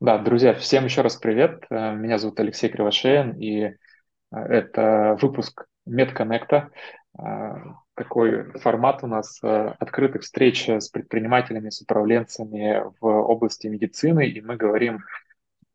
[0.00, 1.66] Да, друзья, всем еще раз привет.
[1.68, 3.74] Э, Меня зовут Алексей Кривошеин, и э,
[4.32, 6.70] это выпуск MedConnect.
[7.18, 7.54] Э,
[7.96, 14.56] Такой формат у нас открытых встреч с предпринимателями, с управленцами в области медицины, и мы
[14.56, 15.00] говорим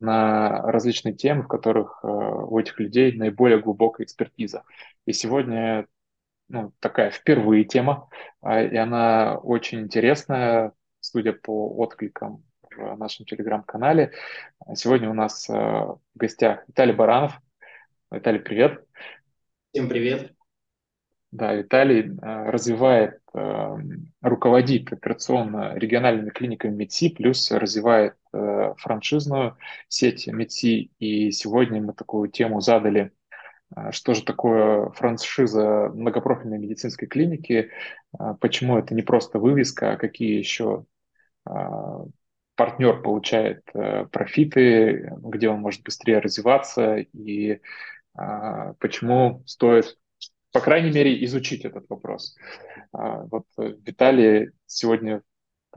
[0.00, 4.64] на различные темы, в которых у этих людей наиболее глубокая экспертиза.
[5.04, 5.86] И сегодня
[6.48, 8.08] ну, такая впервые тема,
[8.42, 12.42] и она очень интересная, судя по откликам
[12.76, 14.12] в нашем телеграм-канале.
[14.74, 17.40] Сегодня у нас э, в гостях Виталий Баранов.
[18.10, 18.84] Виталий, привет.
[19.72, 20.32] Всем привет.
[21.32, 23.76] Да, Виталий э, развивает, э,
[24.22, 29.56] руководит операционно региональными клиниками МЕДСИ, плюс развивает франшизную
[29.88, 30.90] сеть МЕДСИ.
[30.98, 33.12] И сегодня мы такую тему задали–
[33.90, 37.72] что же такое франшиза многопрофильной медицинской клиники,
[38.40, 40.86] почему это не просто вывеска, а какие еще
[42.56, 47.60] партнер получает э, профиты, где он может быстрее развиваться и
[48.80, 49.98] почему стоит,
[50.50, 52.34] по крайней мере, изучить этот вопрос.
[52.92, 55.20] Вот Виталий сегодня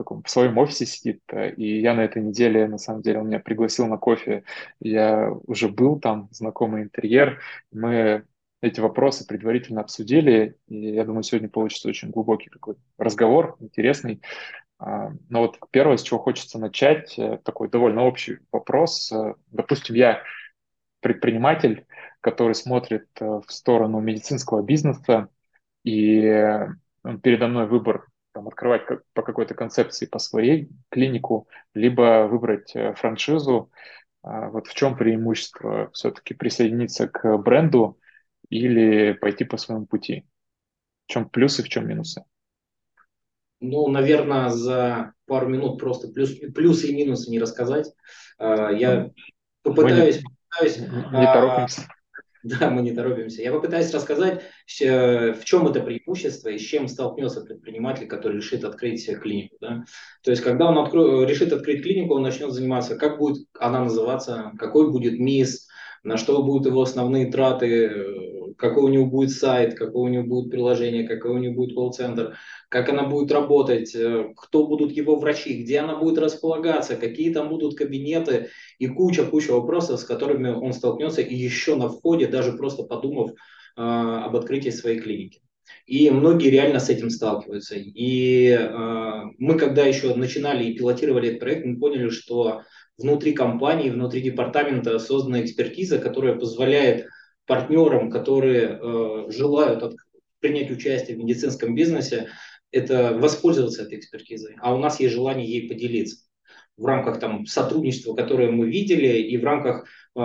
[0.00, 3.28] таком, в своем офисе сидит, э, и я на этой неделе, на самом деле, он
[3.28, 4.44] меня пригласил на кофе,
[4.80, 8.24] я уже был там, знакомый интерьер, мы
[8.62, 14.20] эти вопросы предварительно обсудили, и я думаю, сегодня получится очень глубокий такой разговор, интересный.
[14.80, 19.12] А, но вот первое, с чего хочется начать, э, такой довольно общий вопрос.
[19.12, 20.22] Э, допустим, я
[21.00, 21.86] предприниматель,
[22.20, 25.28] который смотрит в сторону медицинского бизнеса,
[25.84, 26.20] и
[27.22, 33.70] передо мной выбор там, открывать по какой-то концепции по своей клинику, либо выбрать э, франшизу.
[34.22, 37.98] А, вот в чем преимущество все-таки присоединиться к бренду
[38.48, 40.26] или пойти по своему пути?
[41.06, 42.24] В чем плюсы, в чем минусы?
[43.60, 47.92] Ну, наверное, за пару минут просто плюс, плюсы и минусы не рассказать.
[48.38, 49.10] А, я
[49.62, 50.16] попытаюсь...
[50.16, 51.82] Мы не, попытаюсь, не а, торопимся.
[52.42, 53.42] Да, мы не торопимся.
[53.42, 54.40] Я попытаюсь рассказать,
[54.80, 59.56] э, в чем это преимущество и с чем столкнется предприниматель, который решит открыть клинику.
[59.60, 59.84] Да?
[60.22, 61.24] То есть, когда он откро...
[61.24, 65.68] решит открыть клинику, он начнет заниматься, как будет она называться, какой будет МИС,
[66.02, 67.90] на что будут его основные траты,
[68.60, 72.36] какой у него будет сайт, какое у него будет приложение, какой у него будет колл-центр,
[72.68, 77.48] как она будет работать, э, кто будут его врачи, где она будет располагаться, какие там
[77.48, 82.82] будут кабинеты и куча-куча вопросов, с которыми он столкнется и еще на входе, даже просто
[82.82, 83.34] подумав э,
[83.76, 85.40] об открытии своей клиники.
[85.86, 87.76] И многие реально с этим сталкиваются.
[87.76, 92.62] И э, мы, когда еще начинали и пилотировали этот проект, мы поняли, что
[92.98, 97.06] внутри компании, внутри департамента создана экспертиза, которая позволяет
[97.50, 99.96] партнерам, которые э, желают
[100.38, 102.28] принять участие в медицинском бизнесе,
[102.70, 104.54] это воспользоваться этой экспертизой.
[104.60, 106.18] А у нас есть желание ей поделиться
[106.76, 110.20] в рамках там, сотрудничества, которое мы видели, и в рамках э,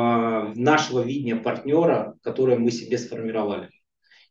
[0.56, 3.72] нашего видения партнера, которое мы себе сформировали.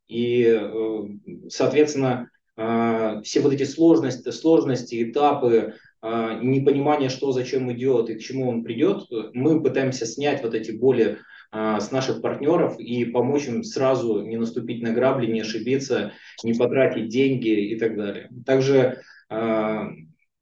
[0.06, 8.09] И, э, соответственно, э, все вот эти сложности, сложности этапы, э, непонимание, что зачем идет
[8.09, 11.19] и к чему он придет, мы пытаемся снять вот эти более
[11.54, 17.09] с наших партнеров и помочь им сразу не наступить на грабли, не ошибиться, не потратить
[17.09, 18.28] деньги и так далее.
[18.44, 19.87] Также, а,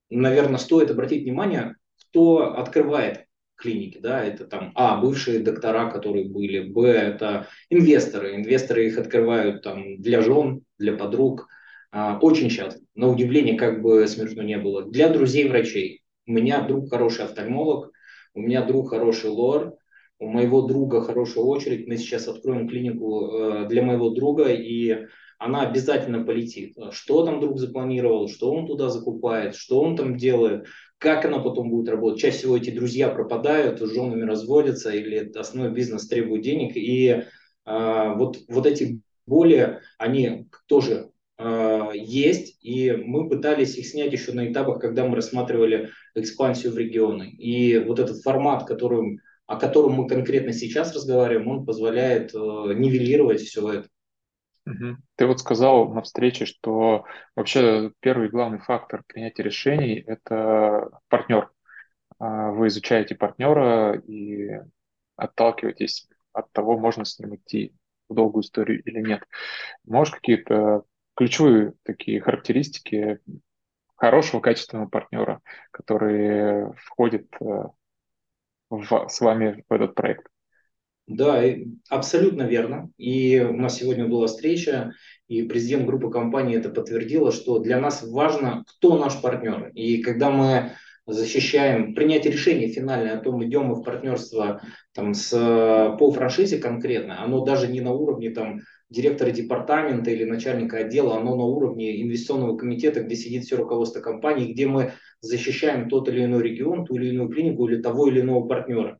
[0.08, 6.60] наверное, стоит обратить внимание, кто открывает клиники, да, это там, а, бывшие доктора, которые были,
[6.60, 11.46] б, это инвесторы, инвесторы их открывают там для жен, для подруг,
[11.92, 16.02] а, очень часто, на удивление, как бы смешно не было, для друзей врачей.
[16.26, 17.92] У меня друг хороший офтальмолог,
[18.34, 19.76] у меня друг хороший лор,
[20.22, 25.06] у моего друга хорошая очередь, мы сейчас откроем клинику э, для моего друга, и
[25.38, 26.76] она обязательно полетит.
[26.92, 30.66] Что там друг запланировал, что он туда закупает, что он там делает,
[30.98, 32.20] как она потом будет работать.
[32.20, 37.24] Чаще всего эти друзья пропадают, с женами разводятся, или основной бизнес требует денег, и э,
[38.14, 44.52] вот, вот эти боли, они тоже э, есть, и мы пытались их снять еще на
[44.52, 47.28] этапах, когда мы рассматривали экспансию в регионы.
[47.30, 53.40] И вот этот формат, которым о котором мы конкретно сейчас разговариваем, он позволяет э, нивелировать
[53.40, 53.88] все это.
[55.16, 57.04] Ты вот сказал на встрече, что
[57.34, 61.50] вообще первый главный фактор принятия решений– это партнер.
[62.18, 64.60] А, вы изучаете партнера и
[65.16, 67.74] отталкиваетесь от того, можно с ним идти
[68.08, 69.24] в долгую историю или нет.
[69.84, 70.84] Можешь какие-то
[71.16, 73.18] ключевые такие характеристики
[73.96, 75.40] хорошего, качественного партнера,
[75.70, 77.64] который входит э,
[78.78, 80.26] в, с вами в этот проект.
[81.06, 81.42] Да,
[81.88, 82.90] абсолютно верно.
[82.96, 84.92] И у нас сегодня была встреча,
[85.28, 89.70] и президент группы компании это подтвердила, что для нас важно, кто наш партнер.
[89.74, 90.72] И когда мы
[91.06, 94.62] защищаем принятие решения финальное о том, идем мы в партнерство
[94.94, 95.30] там, с,
[95.98, 101.34] по франшизе конкретно, оно даже не на уровне там, директора департамента или начальника отдела, оно
[101.34, 104.92] на уровне инвестиционного комитета, где сидит все руководство компании, где мы
[105.22, 108.98] защищаем тот или иной регион, ту или иную клинику или того или иного партнера.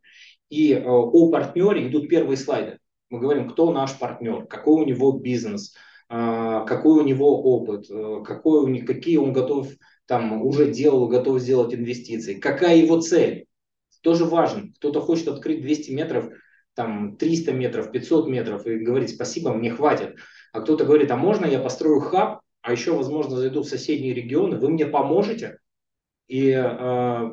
[0.48, 2.78] И э, о партнере идут первые слайды.
[3.10, 5.74] Мы говорим, кто наш партнер, какой у него бизнес,
[6.08, 9.69] э, какой у него опыт, э, какой у них, какие он готов,
[10.06, 13.46] там, уже делал, готов сделать инвестиции, какая его цель.
[14.02, 14.72] Тоже важно.
[14.76, 16.28] Кто-то хочет открыть 200 метров,
[16.74, 20.16] там 300 метров, 500 метров и говорить спасибо, мне хватит.
[20.52, 24.58] А кто-то говорит, а можно я построю хаб, а еще, возможно, зайду в соседние регионы,
[24.58, 25.58] вы мне поможете?
[26.28, 27.30] И э,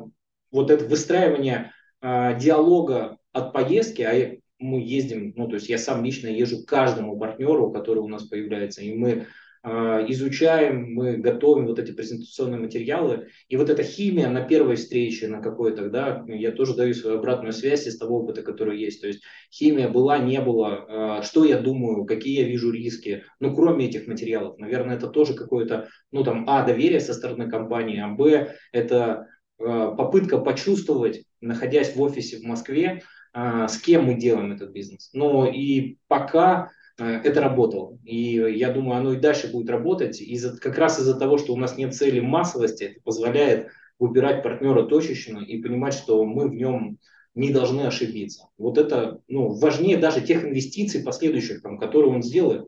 [0.50, 6.04] вот это выстраивание э, диалога от поездки, а мы ездим, ну, то есть я сам
[6.04, 9.26] лично езжу каждому партнеру, который у нас появляется, и мы
[9.62, 15.42] изучаем, мы готовим вот эти презентационные материалы, и вот эта химия на первой встрече, на
[15.42, 19.20] какой-то, да, я тоже даю свою обратную связь из того опыта, который есть, то есть
[19.52, 24.06] химия была, не было, э, что я думаю, какие я вижу риски, ну, кроме этих
[24.06, 29.26] материалов, наверное, это тоже какое-то, ну, там, а, доверие со стороны компании, а, б, это
[29.58, 33.02] э, попытка почувствовать, находясь в офисе в Москве,
[33.32, 35.10] а, с кем мы делаем этот бизнес.
[35.12, 36.70] Но и пока а,
[37.04, 37.98] это работало.
[38.04, 40.20] И я думаю, оно и дальше будет работать.
[40.20, 43.68] Из-за, как раз из-за того, что у нас нет цели массовости, это позволяет
[43.98, 46.98] выбирать партнера точечно и понимать, что мы в нем
[47.34, 48.48] не должны ошибиться.
[48.58, 52.66] Вот это ну, важнее даже тех инвестиций последующих, там, которые он сделает.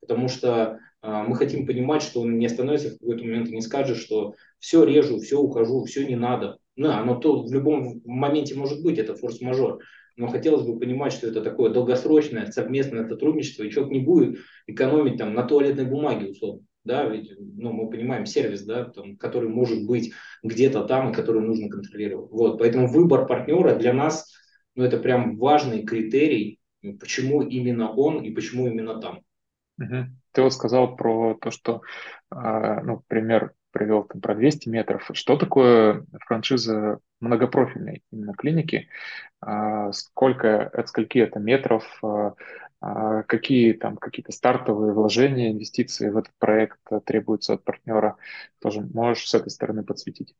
[0.00, 3.62] Потому что э, мы хотим понимать, что он не остановится в какой-то момент и не
[3.62, 6.58] скажет, что все режу, все ухожу, все не надо.
[6.76, 9.80] Да, оно то в любом моменте может быть, это форс-мажор
[10.16, 15.18] но хотелось бы понимать, что это такое долгосрочное совместное сотрудничество, и человек не будет экономить
[15.18, 16.64] там на туалетной бумаге, условно.
[16.84, 20.12] Да, ведь ну, мы понимаем сервис, да, там, который может быть
[20.42, 22.30] где-то там и который нужно контролировать.
[22.30, 24.30] Вот, поэтому выбор партнера для нас
[24.74, 26.60] ну, это прям важный критерий,
[27.00, 29.20] почему именно он и почему именно там.
[29.78, 30.06] Угу.
[30.32, 31.82] Ты вот сказал про то, что,
[32.30, 35.10] а, ну, пример привел там, про 200 метров.
[35.12, 38.88] Что такое франшиза многопрофильной именно клиники?
[39.40, 41.84] А, сколько, от скольки это метров?
[42.02, 42.34] А,
[42.80, 48.16] а, какие там какие-то стартовые вложения, инвестиции в этот проект требуются от партнера?
[48.62, 50.34] Тоже можешь с этой стороны подсветить?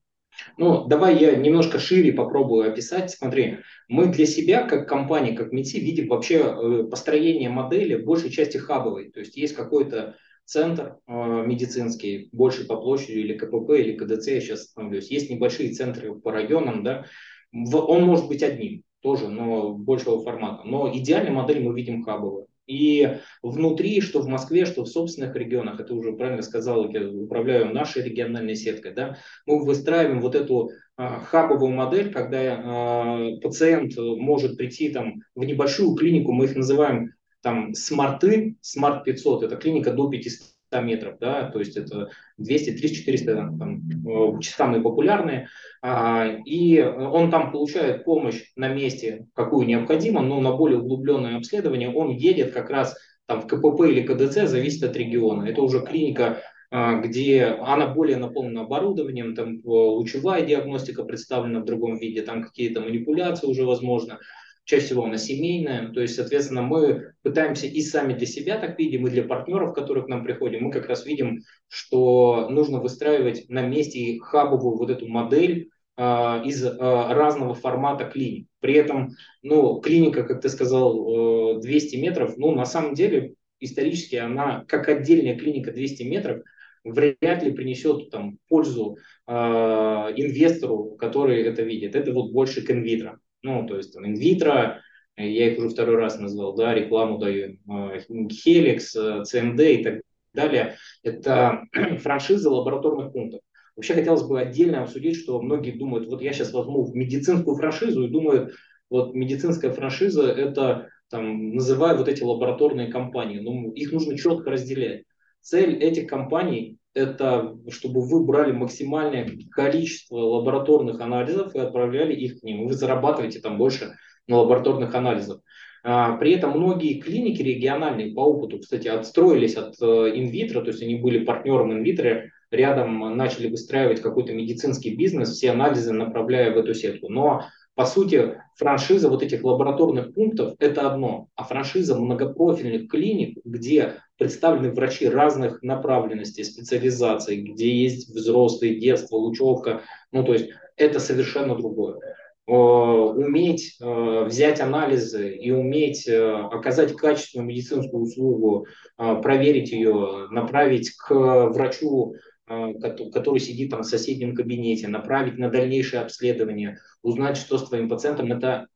[0.57, 3.11] Ну, давай я немножко шире попробую описать.
[3.11, 3.59] Смотри,
[3.89, 8.57] мы для себя, как компания, как МИТИ, видим вообще э, построение модели в большей части
[8.57, 9.11] хабовой.
[9.11, 14.41] То есть есть какой-то центр э, медицинский, больше по площади, или КПП, или КДЦ, я
[14.41, 15.11] сейчас остановлюсь.
[15.11, 17.07] Есть небольшие центры по районам, да,
[17.53, 20.67] он может быть одним тоже, но большего формата.
[20.67, 22.47] Но идеальную модель мы видим хабовую.
[22.67, 27.75] И внутри, что в Москве, что в, собственно, регионах, это уже правильно сказал, я управляю
[27.75, 34.57] нашей региональной сеткой, да, мы выстраиваем вот эту а, хабовую модель, когда а, пациент может
[34.57, 37.13] прийти там в небольшую клинику, мы их называем
[37.45, 42.09] там смарты, smart 500, это клиника до 500 метров, да, то есть это
[42.39, 45.49] 200, 300, 400 там, э, самые популярные,
[45.83, 51.93] а, и он там получает помощь на месте, какую необходимо, но на более углубленное обследование
[51.93, 52.97] он едет как раз
[53.27, 55.45] там в КПП или КДЦ, зависит от региона.
[55.45, 61.99] Это уже клиника, а, где она более наполнена оборудованием, там лучевая диагностика представлена в другом
[61.99, 64.19] виде, там какие-то манипуляции уже возможно
[64.65, 69.07] чаще всего она семейная, то есть, соответственно, мы пытаемся и сами для себя так видим,
[69.07, 73.63] и для партнеров, которые к нам приходят, мы как раз видим, что нужно выстраивать на
[73.63, 76.03] месте хабовую вот эту модель э,
[76.45, 78.49] из э, разного формата клиник.
[78.61, 79.11] При этом,
[79.43, 84.89] ну, клиника, как ты сказал, э, 200 метров, ну, на самом деле, исторически она, как
[84.89, 86.43] отдельная клиника 200 метров,
[86.85, 91.97] вряд ли принесет там пользу э, инвестору, который это видит.
[91.97, 94.81] Это вот больше к инвитро ну, то есть там инвитро,
[95.17, 100.01] я их уже второй раз назвал, да, рекламу даю, Helix, CMD и так
[100.33, 101.63] далее, это
[102.01, 103.41] франшиза лабораторных пунктов.
[103.77, 108.11] Вообще хотелось бы отдельно обсудить, что многие думают, вот я сейчас возьму медицинскую франшизу и
[108.11, 108.55] думают,
[108.91, 114.51] вот медицинская франшиза это там, называю вот эти лабораторные компании, но ну, их нужно четко
[114.51, 115.05] разделять.
[115.41, 122.43] Цель этих компаний это чтобы вы брали максимальное количество лабораторных анализов и отправляли их к
[122.43, 122.67] ним.
[122.67, 123.97] Вы зарабатываете там больше
[124.27, 125.41] на лабораторных анализах.
[125.83, 129.85] А, при этом многие клиники региональные по опыту, кстати, отстроились от э,
[130.15, 135.93] инвитро, то есть они были партнером инвитро, рядом начали выстраивать какой-то медицинский бизнес, все анализы
[135.93, 137.11] направляя в эту сетку.
[137.11, 143.95] Но по сути, франшиза вот этих лабораторных пунктов– это одно, а франшиза многопрофильных клиник, где
[144.19, 151.57] представлены врачи разных направленностей, специализаций, где есть взрослые, детство, лучевка, ну то есть это совершенно
[151.57, 151.99] другое.
[152.47, 158.67] Уметь взять анализы и уметь оказать качественную медицинскую услугу,
[158.97, 162.17] проверить ее, направить к врачу,
[162.47, 168.31] который сидит там в соседнем кабинете, направить на дальнейшее обследование, узнать, что с твоим пациентом,
[168.31, 168.67] это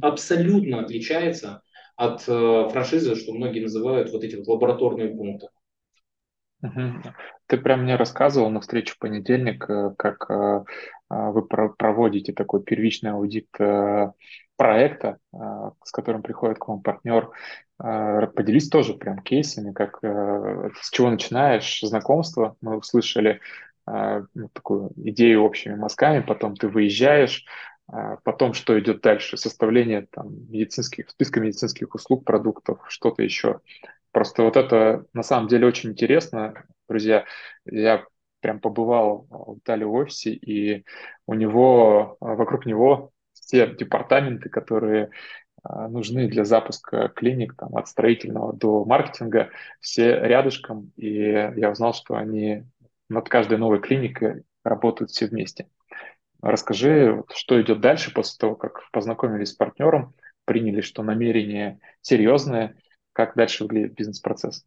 [0.00, 1.60] абсолютно отличается
[1.98, 5.48] от франшизы, что многие называют вот эти вот лабораторные пункты.
[7.46, 10.64] Ты прям мне рассказывал на встрече в понедельник, э, как э,
[11.08, 14.12] вы проводите такой первичный аудит э,
[14.56, 15.18] проекта,
[15.84, 17.30] с которым приходит к вам партнер.
[17.78, 22.56] Поделись тоже прям кейсами, как с чего начинаешь знакомство.
[22.60, 23.40] Мы услышали
[23.86, 27.44] ну, такую идею общими мазками, потом ты выезжаешь,
[28.24, 33.60] потом что идет дальше, составление там медицинских, списка медицинских услуг, продуктов, что-то еще.
[34.12, 37.24] Просто вот это на самом деле очень интересно, друзья.
[37.64, 38.04] Я
[38.40, 40.84] прям побывал в Италии в офисе, и
[41.26, 45.10] у него, вокруг него все департаменты, которые
[45.62, 51.10] а, нужны для запуска клиник, там, от строительного до маркетинга, все рядышком, и
[51.56, 52.64] я узнал, что они
[53.08, 55.66] над каждой новой клиникой работают все вместе.
[56.40, 60.14] Расскажи, что идет дальше после того, как познакомились с партнером,
[60.44, 62.76] приняли, что намерение серьезное,
[63.12, 64.64] как дальше выглядит бизнес-процесс?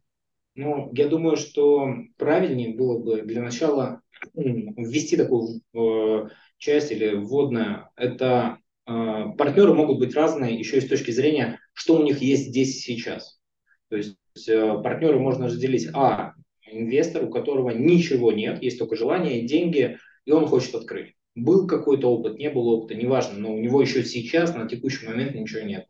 [0.54, 4.02] Ну, я думаю, что правильнее было бы для начала
[4.34, 7.88] ввести такую э, часть или вводную.
[7.96, 12.48] Это э, партнеры могут быть разные еще и с точки зрения, что у них есть
[12.48, 13.40] здесь и сейчас.
[13.88, 16.34] То есть э, партнеры можно разделить, а,
[16.66, 21.14] инвестор, у которого ничего нет, есть только желание, деньги, и он хочет открыть.
[21.34, 25.34] Был какой-то опыт, не было опыта, неважно, но у него еще сейчас, на текущий момент
[25.34, 25.86] ничего нет.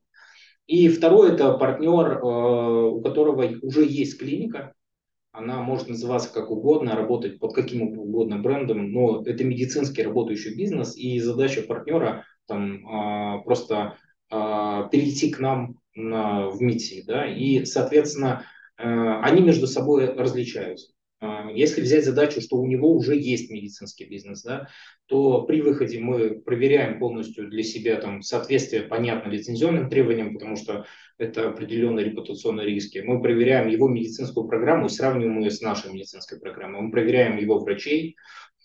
[0.67, 4.75] И второй это партнер, э, у которого уже есть клиника,
[5.33, 10.95] она может называться как угодно, работать под каким угодно брендом, но это медицинский работающий бизнес,
[10.97, 13.97] и задача партнера там а, просто
[14.31, 18.45] а, перейти к нам на, в МИТИ, да, и, соответственно,
[18.79, 18.85] э,
[19.23, 20.92] они между собой различаются.
[21.23, 24.69] А, если взять задачу, что у него уже есть медицинский бизнес, да,
[25.07, 30.85] то при выходе мы проверяем полностью для себя там, соответствие, понятно, лицензионным требованиям, потому что
[31.19, 33.05] это определенные репутационные риски.
[33.07, 36.83] Мы проверяем его медицинскую программу и сравниваем ее с нашей медицинской программой.
[36.83, 38.17] Мы проверяем его врачей,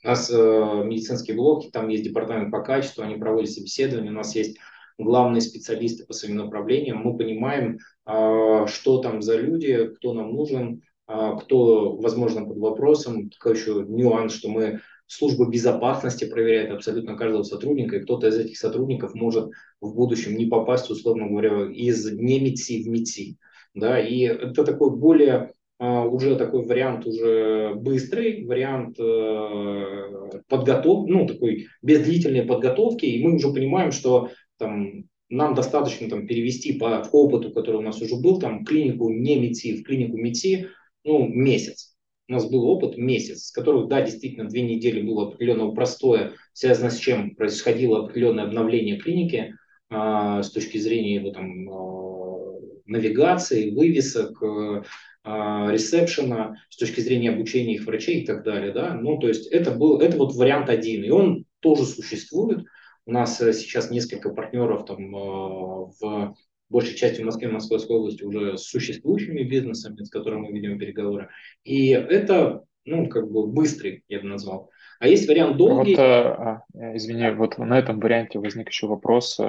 [0.04, 4.36] у нас э, медицинские блоки, там есть департамент по качеству, они проводят собеседование, у нас
[4.36, 4.58] есть
[4.98, 10.82] главные специалисты по своим направлениям, мы понимаем, э, что там за люди, кто нам нужен,
[11.08, 13.30] кто, возможно, под вопросом.
[13.30, 18.58] Такой еще нюанс, что мы служба безопасности проверяет абсолютно каждого сотрудника, и кто-то из этих
[18.58, 19.50] сотрудников может
[19.80, 23.38] в будущем не попасть, условно говоря, из не МИДСИ в МИДСИ.
[23.74, 31.28] Да, и это такой более а, уже такой вариант уже быстрый, вариант э, подготовки, ну,
[31.28, 37.06] такой без длительной подготовки, и мы уже понимаем, что там нам достаточно там, перевести по
[37.12, 40.70] опыту, который у нас уже был, там, клинику не МИДСИ в клинику МИДСИ,
[41.08, 41.96] ну, месяц.
[42.28, 46.90] У нас был опыт месяц, с которого, да, действительно, две недели было определенного простое, связано
[46.90, 49.56] с чем происходило определенное обновление клиники
[49.90, 54.84] э, с точки зрения его там э, навигации, вывесок, э,
[55.24, 58.94] ресепшена, с точки зрения обучения их врачей и так далее, да.
[58.94, 62.66] Ну, то есть это был, это вот вариант один, и он тоже существует.
[63.06, 66.36] У нас сейчас несколько партнеров там в
[66.70, 71.30] большей частью Москве, Московской области уже с существующими бизнесами, с которыми мы ведем переговоры.
[71.64, 74.70] И это, ну, как бы быстрый, я бы назвал.
[75.00, 75.96] А есть вариант долгий.
[75.96, 79.40] Вот, а, извини, вот на этом варианте возник еще вопрос.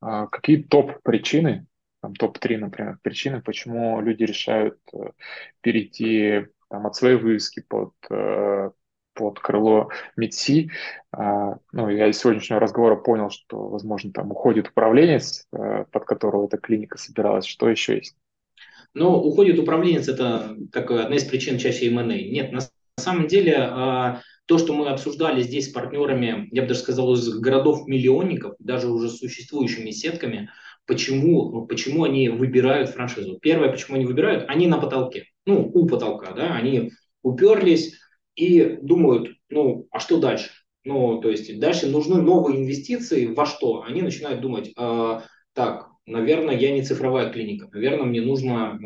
[0.00, 1.66] А, какие топ-причины,
[2.02, 5.10] там топ-3, например, причины, почему люди решают э,
[5.60, 8.70] перейти там, от своей вывески под э,
[9.18, 10.70] под крыло МИДСИ.
[11.12, 16.46] А, ну, я из сегодняшнего разговора понял, что, возможно, там уходит управленец, э, под которого
[16.46, 17.44] эта клиника собиралась.
[17.44, 18.16] Что еще есть?
[18.94, 22.04] Ну, уходит управленец, это как одна из причин чаще M&A.
[22.04, 22.60] Нет, на
[22.96, 27.28] самом деле а, то, что мы обсуждали здесь с партнерами, я бы даже сказал, из
[27.28, 30.48] городов-миллионников, даже уже существующими сетками,
[30.86, 33.38] почему, ну, почему они выбирают франшизу.
[33.40, 37.98] Первое, почему они выбирают, они на потолке, ну, у потолка, да, они уперлись,
[38.38, 40.50] и думают, ну, а что дальше?
[40.84, 43.82] Ну, то есть дальше нужны новые инвестиции во что?
[43.82, 45.20] Они начинают думать, э,
[45.52, 48.78] так, наверное, я не цифровая клиника, наверное, мне нужно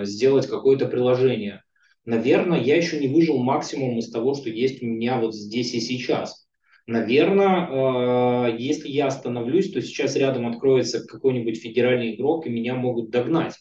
[0.00, 1.62] э, сделать какое-то приложение.
[2.06, 5.80] Наверное, я еще не выжил максимум из того, что есть у меня вот здесь и
[5.80, 6.46] сейчас.
[6.86, 13.10] Наверное, э, если я остановлюсь, то сейчас рядом откроется какой-нибудь федеральный игрок, и меня могут
[13.10, 13.54] догнать.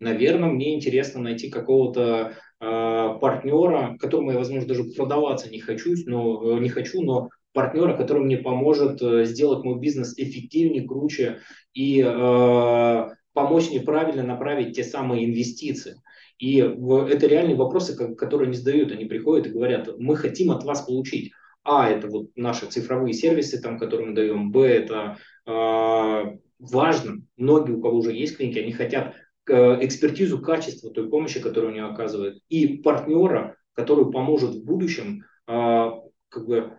[0.00, 6.60] Наверное, мне интересно найти какого-то партнера, которому я, возможно, даже продаваться не хочу, но, э,
[6.60, 11.38] не хочу, но партнера, который мне поможет э, сделать мой бизнес эффективнее, круче
[11.72, 15.96] и э, помочь мне правильно направить те самые инвестиции.
[16.38, 18.92] И это реальные вопросы, которые не задают.
[18.92, 21.32] Они приходят и говорят, мы хотим от вас получить.
[21.62, 24.50] А, это вот наши цифровые сервисы, там, которые мы даем.
[24.50, 27.22] Б, это э, важно.
[27.36, 31.80] Многие, у кого уже есть клиники, они хотят э, экспертизу качества той помощи, которую они
[31.80, 32.40] оказывают.
[32.48, 35.90] И партнера, который поможет в будущем э,
[36.28, 36.72] как бы,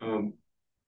[0.00, 0.06] э,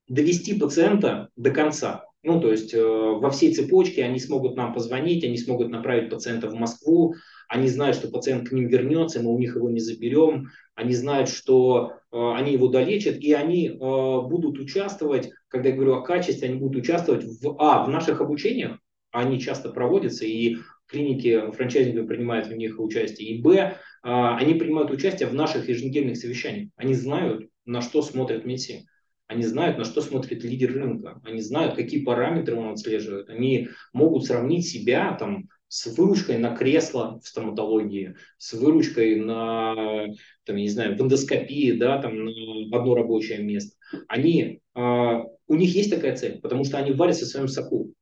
[0.09, 2.05] довести пациента до конца.
[2.23, 6.49] Ну, то есть э, во всей цепочке они смогут нам позвонить, они смогут направить пациента
[6.49, 7.15] в Москву,
[7.49, 11.29] они знают, что пациент к ним вернется, мы у них его не заберем, они знают,
[11.29, 16.49] что э, они его долечат, и они э, будут участвовать, когда я говорю о качестве,
[16.49, 18.79] они будут участвовать в, а, в наших обучениях,
[19.13, 20.57] они часто проводятся, и
[20.89, 26.17] клиники франчайзинга принимают в них участие, и б, э, они принимают участие в наших еженедельных
[26.17, 26.71] совещаниях.
[26.77, 28.87] Они знают, на что смотрят МИСИ.
[29.27, 31.21] Они знают, на что смотрит лидер рынка.
[31.23, 33.29] Они знают, какие параметры он отслеживает.
[33.29, 40.07] Они могут сравнить себя там, с выручкой на кресло в стоматологии, с выручкой на,
[40.45, 42.31] там, не знаю, в эндоскопии, да, там, на
[42.79, 43.77] одно рабочее место.
[44.09, 47.93] Они, э, у них есть такая цель, потому что они варятся в своем соку.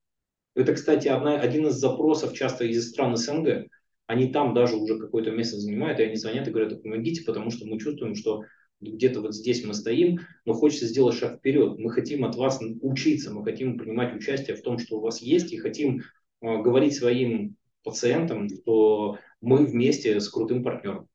[0.57, 3.69] Это, кстати, одна, один из запросов часто из стран СНГ.
[4.07, 7.67] Они там даже уже какое-то место занимают, и они звонят и говорят, помогите, потому что
[7.67, 8.43] мы чувствуем, что
[8.81, 11.79] где-то вот здесь мы стоим, но хочется сделать шаг вперед.
[11.79, 15.53] Мы хотим от вас учиться, мы хотим принимать участие в том, что у вас есть,
[15.53, 16.01] и хотим
[16.41, 21.07] э, говорить своим пациентам, что мы вместе с крутым партнером.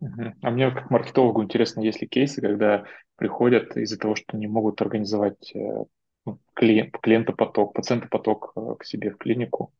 [0.00, 2.84] А мне как маркетологу интересно, есть ли кейсы, когда
[3.16, 5.84] приходят из-за того, что не могут организовать э,
[6.54, 9.72] клиент, клиентопоток, пациентопоток э, к себе в клинику,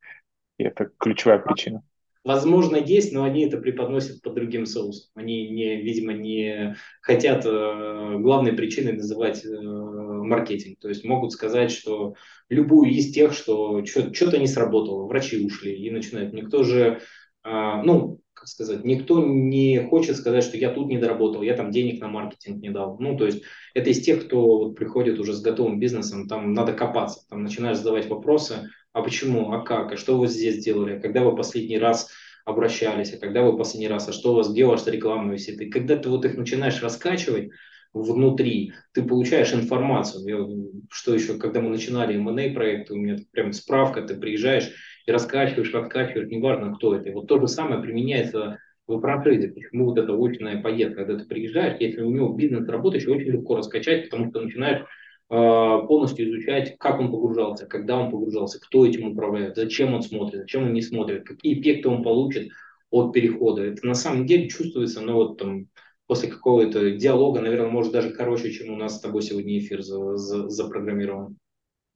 [0.58, 1.82] и это ключевая причина.
[2.26, 5.08] Возможно, есть, но они это преподносят под другим соусом.
[5.14, 10.80] Они, не, видимо, не хотят э, главной причиной называть э, маркетинг.
[10.80, 12.16] То есть могут сказать, что
[12.48, 16.32] любую из тех, что что-то не сработало, врачи ушли и начинают.
[16.32, 17.00] Никто же,
[17.44, 21.70] э, ну, как сказать, никто не хочет сказать, что я тут не доработал, я там
[21.70, 22.98] денег на маркетинг не дал.
[23.00, 23.42] Ну, то есть
[23.74, 27.78] это из тех, кто вот приходит уже с готовым бизнесом, там надо копаться, там начинаешь
[27.78, 31.78] задавать вопросы, а почему, а как, а что вы здесь делали, а когда вы последний
[31.78, 32.10] раз
[32.44, 35.60] обращались, а когда вы последний раз, а что у вас, где ваша реклама висит.
[35.60, 37.50] И когда ты вот их начинаешь раскачивать
[37.92, 40.26] внутри, ты получаешь информацию.
[40.26, 40.46] Я,
[40.90, 44.72] что еще, когда мы начинали M&A проект, у меня прям справка, ты приезжаешь
[45.06, 47.08] и раскачиваешь, раскачиваешь, неважно кто это.
[47.08, 49.48] И вот то же самое применяется в франшизе.
[49.48, 53.56] Почему вот эта очная поездка, когда ты приезжаешь, если у него бизнес работающий, очень легко
[53.56, 54.84] раскачать, потому что начинаешь
[55.28, 60.40] а, полностью изучать, как он погружался, когда он погружался, кто этим управляет, зачем он смотрит,
[60.40, 62.50] зачем он не смотрит, какие эффекты он получит
[62.90, 63.62] от перехода.
[63.62, 65.66] Это на самом деле чувствуется, но ну, вот там
[66.06, 70.16] после какого-то диалога, наверное, может даже короче, чем у нас с тобой сегодня эфир за,
[70.16, 71.36] за, запрограммирован.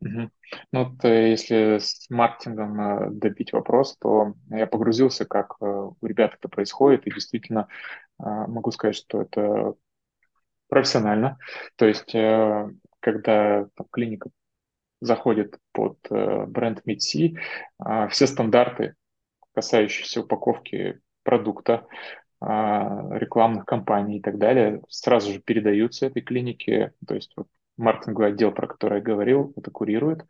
[0.00, 0.30] Ну,
[0.72, 6.34] вот, э, если с маркетингом э, добить вопрос, то я погрузился, как э, у ребят
[6.34, 7.68] это происходит, и действительно
[8.18, 9.74] могу сказать, что это
[10.68, 11.38] профессионально.
[11.76, 12.14] То есть
[13.00, 14.30] когда там, клиника
[15.00, 18.94] заходит под э, бренд э, все стандарты,
[19.54, 21.86] касающиеся упаковки продукта,
[22.40, 26.92] э, рекламных кампаний и так далее, сразу же передаются этой клинике.
[27.06, 27.48] То есть вот,
[27.80, 30.24] маркетинговый отдел, про который я говорил, это курирует.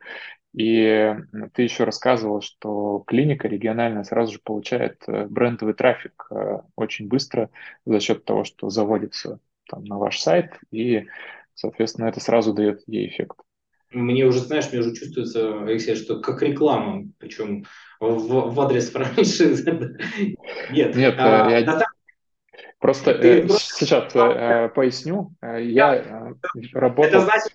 [0.53, 1.15] И
[1.53, 7.49] ты еще рассказывал, что клиника региональная сразу же получает э, брендовый трафик э, очень быстро
[7.85, 11.07] за счет того, что заводится там, на ваш сайт и
[11.61, 13.37] Соответственно, это сразу дает ей эффект.
[13.91, 17.65] Мне уже, знаешь, мне уже чувствуется, Алексей, что как реклама, причем
[17.99, 19.97] в, в адрес франшизы.
[20.71, 21.63] Нет, Нет а, я...
[21.63, 21.85] да,
[22.81, 25.31] просто э, сейчас э, поясню.
[25.41, 26.33] Э, я э,
[26.73, 27.09] работал...
[27.09, 27.53] Это значит,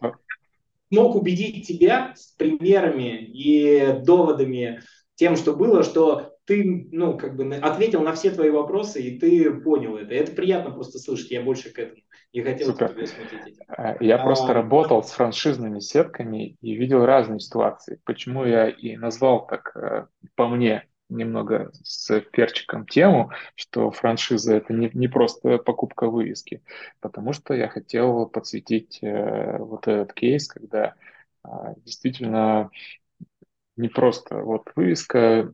[0.91, 4.81] смог убедить тебя с примерами и доводами
[5.17, 9.51] тем, что было, что ты, ну, как бы ответил на все твои вопросы, и ты
[9.61, 10.15] понял это.
[10.15, 12.01] Это приятно просто слышать, я больше к этому
[12.37, 12.91] не хотел Супер.
[12.91, 13.59] тебя смутить.
[13.77, 17.99] Э, я а, просто работал с франшизными сетками и видел разные ситуации.
[18.05, 24.73] Почему я и назвал так, э, по мне, немного с перчиком тему, что франшиза это
[24.73, 26.62] не, не просто покупка вывески,
[27.01, 30.95] потому что я хотел подсветить э, вот этот кейс, когда
[31.45, 31.49] э,
[31.85, 32.71] действительно
[33.77, 35.53] не просто вот вывеска,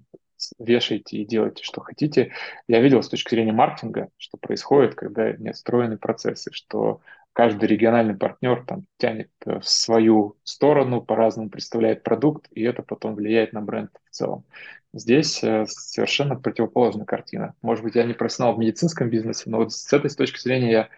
[0.59, 2.33] вешайте и делайте, что хотите.
[2.67, 7.01] Я видел с точки зрения маркетинга, что происходит, когда не отстроены процессы, что
[7.33, 13.15] каждый региональный партнер там тянет э, в свою сторону, по-разному представляет продукт, и это потом
[13.15, 14.45] влияет на бренд в целом.
[14.94, 17.55] Здесь э, совершенно противоположная картина.
[17.62, 20.88] Может быть, я не профессионал в медицинском бизнесе, но вот с этой точки зрения я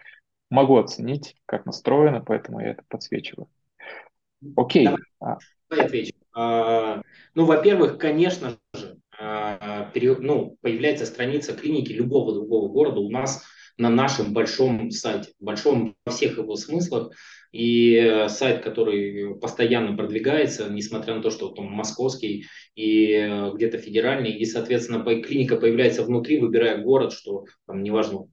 [0.49, 3.47] могу оценить, как настроено, поэтому я это подсвечиваю.
[4.57, 4.85] Окей.
[4.85, 5.37] Давай, а.
[5.69, 6.13] давай отвечу.
[6.33, 7.01] А,
[7.33, 13.45] ну, во-первых, конечно же, а, ну, появляется страница клиники любого другого города у нас
[13.77, 17.11] на нашем большом сайте, большом во всех его смыслах,
[17.51, 23.77] и э, сайт, который постоянно продвигается, несмотря на то, что он московский и э, где-то
[23.77, 28.27] федеральный, и, соответственно, клиника появляется внутри, выбирая город, что там неважно,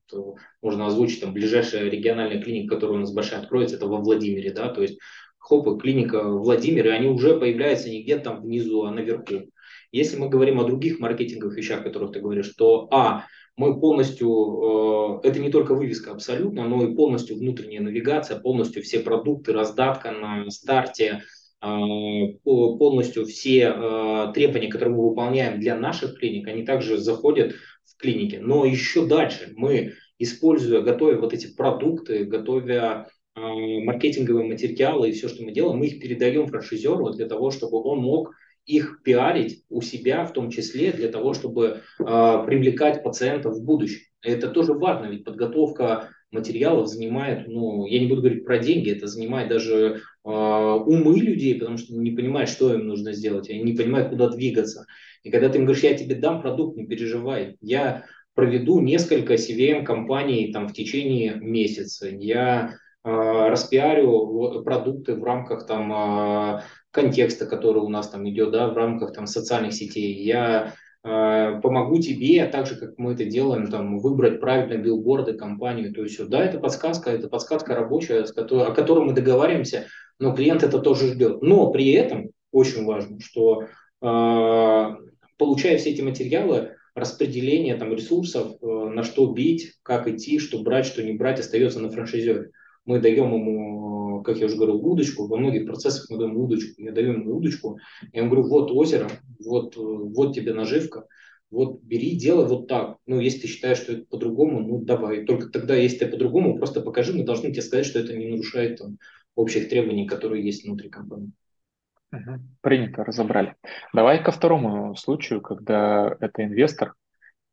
[0.61, 4.69] можно озвучить, там ближайшая региональная клиника, которая у нас большая откроется, это во Владимире, да,
[4.69, 4.99] то есть
[5.39, 9.51] хоп, клиника Владимир, и они уже появляются не где-то там внизу, а наверху.
[9.91, 15.21] Если мы говорим о других маркетинговых вещах, о которых ты говоришь, то А, мы полностью,
[15.23, 20.11] э, это не только вывеска абсолютно, но и полностью внутренняя навигация, полностью все продукты, раздатка
[20.11, 21.23] на старте,
[21.61, 21.67] э,
[22.45, 28.37] полностью все э, требования, которые мы выполняем для наших клиник, они также заходят в клиники.
[28.37, 35.43] Но еще дальше мы, используя, готовя вот эти продукты, готовя маркетинговые материалы и все, что
[35.43, 38.35] мы делаем, мы их передаем франшизеру для того, чтобы он мог
[38.67, 44.03] их пиарить у себя, в том числе для того, чтобы э, привлекать пациентов в будущем.
[44.23, 49.07] Это тоже важно, ведь подготовка материалов занимает, ну, я не буду говорить про деньги, это
[49.07, 53.75] занимает даже э, умы людей, потому что не понимают, что им нужно сделать, они не
[53.75, 54.87] понимают, куда двигаться.
[55.25, 60.53] И когда ты им говоришь, я тебе дам продукт, не переживай, я проведу несколько CVM-компаний
[60.53, 66.63] там в течение месяца, я э, распиарю продукты в рамках там
[66.93, 70.13] контекста, который у нас там идет, да, в рамках там социальных сетей.
[70.23, 75.93] Я э, помогу тебе, так же, как мы это делаем, там, выбрать правильно билборды, компанию,
[75.93, 79.87] то есть, да, это подсказка, это подсказка рабочая, с которой, о которой мы договариваемся,
[80.21, 81.43] но клиент это тоже ждет.
[81.43, 84.97] Но при этом очень важно, что э,
[85.39, 90.85] получая все эти материалы, распределение там, ресурсов, э, на что бить, как идти, что брать,
[90.85, 92.51] что не брать, остается на франшизере.
[92.85, 97.13] Мы даем ему как я уже говорил, удочку, во многих процессах мы даем удочку, даю
[97.13, 97.79] ему удочку,
[98.13, 99.11] я ему говорю, вот озеро,
[99.45, 101.07] вот, вот тебе наживка,
[101.51, 102.97] вот бери, делай вот так.
[103.07, 105.25] Ну, если ты считаешь, что это по-другому, ну, давай.
[105.27, 108.79] Только тогда, если ты по-другому, просто покажи, мы должны тебе сказать, что это не нарушает
[108.79, 108.97] там,
[109.35, 111.33] общих требований, которые есть внутри компании.
[112.11, 112.41] Угу.
[112.63, 113.55] Принято, разобрали.
[113.93, 116.95] Давай ко второму случаю, когда это инвестор,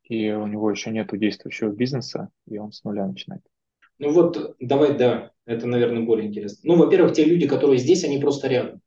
[0.04, 3.42] и у него еще нет действующего бизнеса, и он с нуля начинает.
[4.00, 6.58] Ну вот, давай, да, это, наверное, более интересно.
[6.64, 8.80] Ну, во-первых, те люди, которые здесь, они просто рядом.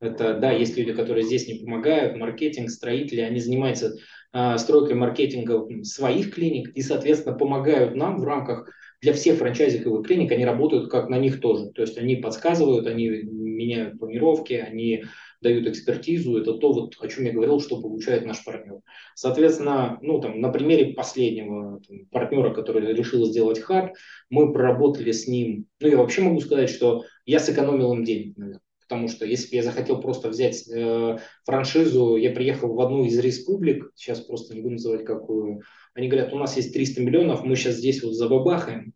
[0.00, 3.94] Это, да, есть люди, которые здесь не помогают, маркетинг, строители, они занимаются
[4.32, 8.68] э, стройкой маркетинга своих клиник и, соответственно, помогают нам в рамках
[9.00, 11.70] для всех франчайзинговых клиник, они работают как на них тоже.
[11.70, 15.04] То есть они подсказывают, они меняют планировки, они
[15.46, 18.80] дают экспертизу, это то, вот, о чем я говорил, что получает наш партнер.
[19.14, 23.92] Соответственно, ну, там, на примере последнего там, партнера, который решил сделать хаб,
[24.28, 28.60] мы проработали с ним, ну, я вообще могу сказать, что я сэкономил им денег, наверное.
[28.88, 33.18] Потому что если бы я захотел просто взять э, франшизу, я приехал в одну из
[33.18, 35.62] республик, сейчас просто не буду называть какую,
[35.94, 38.92] они говорят, у нас есть 300 миллионов, мы сейчас здесь вот забабахаем,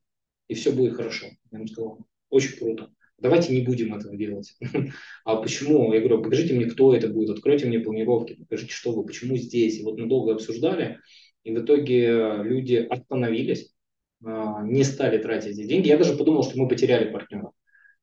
[0.48, 1.26] и все будет хорошо.
[1.50, 4.56] Я им сказал, очень круто давайте не будем этого делать.
[5.24, 5.92] А почему?
[5.92, 9.78] Я говорю, покажите мне, кто это будет, откройте мне планировки, покажите, что вы, почему здесь.
[9.78, 10.98] И вот мы долго обсуждали,
[11.44, 13.72] и в итоге люди остановились,
[14.24, 15.88] а, не стали тратить эти деньги.
[15.88, 17.52] Я даже подумал, что мы потеряли партнеров.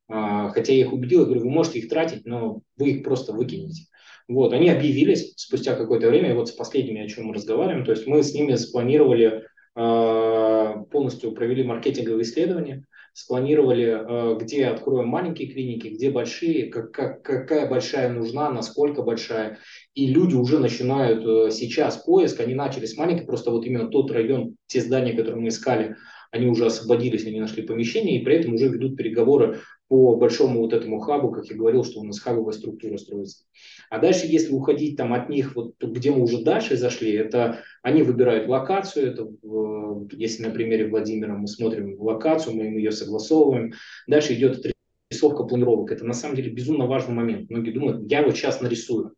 [0.07, 3.33] А, хотя я их убедил, я говорю, вы можете их тратить, но вы их просто
[3.33, 3.83] выкинете.
[4.27, 7.91] Вот, они объявились спустя какое-то время, и вот с последними, о чем мы разговариваем, то
[7.91, 9.43] есть мы с ними спланировали,
[9.75, 12.85] а, полностью провели маркетинговые исследования,
[13.17, 19.57] спланировали, э, где откроем маленькие клиники, где большие, как, как, какая большая нужна, насколько большая.
[19.95, 24.11] И люди уже начинают э, сейчас поиск, они начали с маленькой, просто вот именно тот
[24.11, 25.95] район, те здания, которые мы искали,
[26.29, 30.73] они уже освободились, они нашли помещение, и при этом уже ведут переговоры по большому вот
[30.73, 33.45] этому хабу, как я говорил, что у нас хабовая структура строится.
[33.89, 38.03] А дальше, если уходить там от них, вот где мы уже дальше зашли, это они
[38.03, 39.27] выбирают локацию, это
[40.11, 43.73] если на примере Владимира мы смотрим локацию, мы ее согласовываем,
[44.07, 44.65] дальше идет
[45.09, 45.91] рисовка планировок.
[45.91, 47.49] Это на самом деле безумно важный момент.
[47.49, 49.13] Многие думают, я вот сейчас нарисую,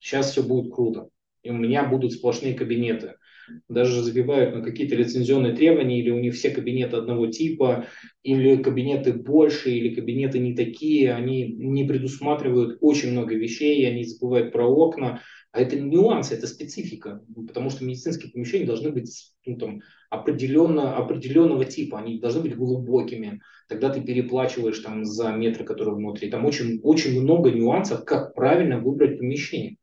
[0.00, 1.08] сейчас все будет круто,
[1.42, 3.14] и у меня будут сплошные кабинеты
[3.68, 7.86] даже забивают на какие-то лицензионные требования, или у них все кабинеты одного типа,
[8.22, 14.52] или кабинеты больше, или кабинеты не такие, они не предусматривают очень много вещей, они забывают
[14.52, 19.80] про окна, а это нюансы, это специфика, потому что медицинские помещения должны быть ну, там,
[20.14, 26.30] определенно, определенного типа, они должны быть глубокими, тогда ты переплачиваешь там, за метры, которые внутри.
[26.30, 29.76] Там очень, очень много нюансов, как правильно выбрать помещение.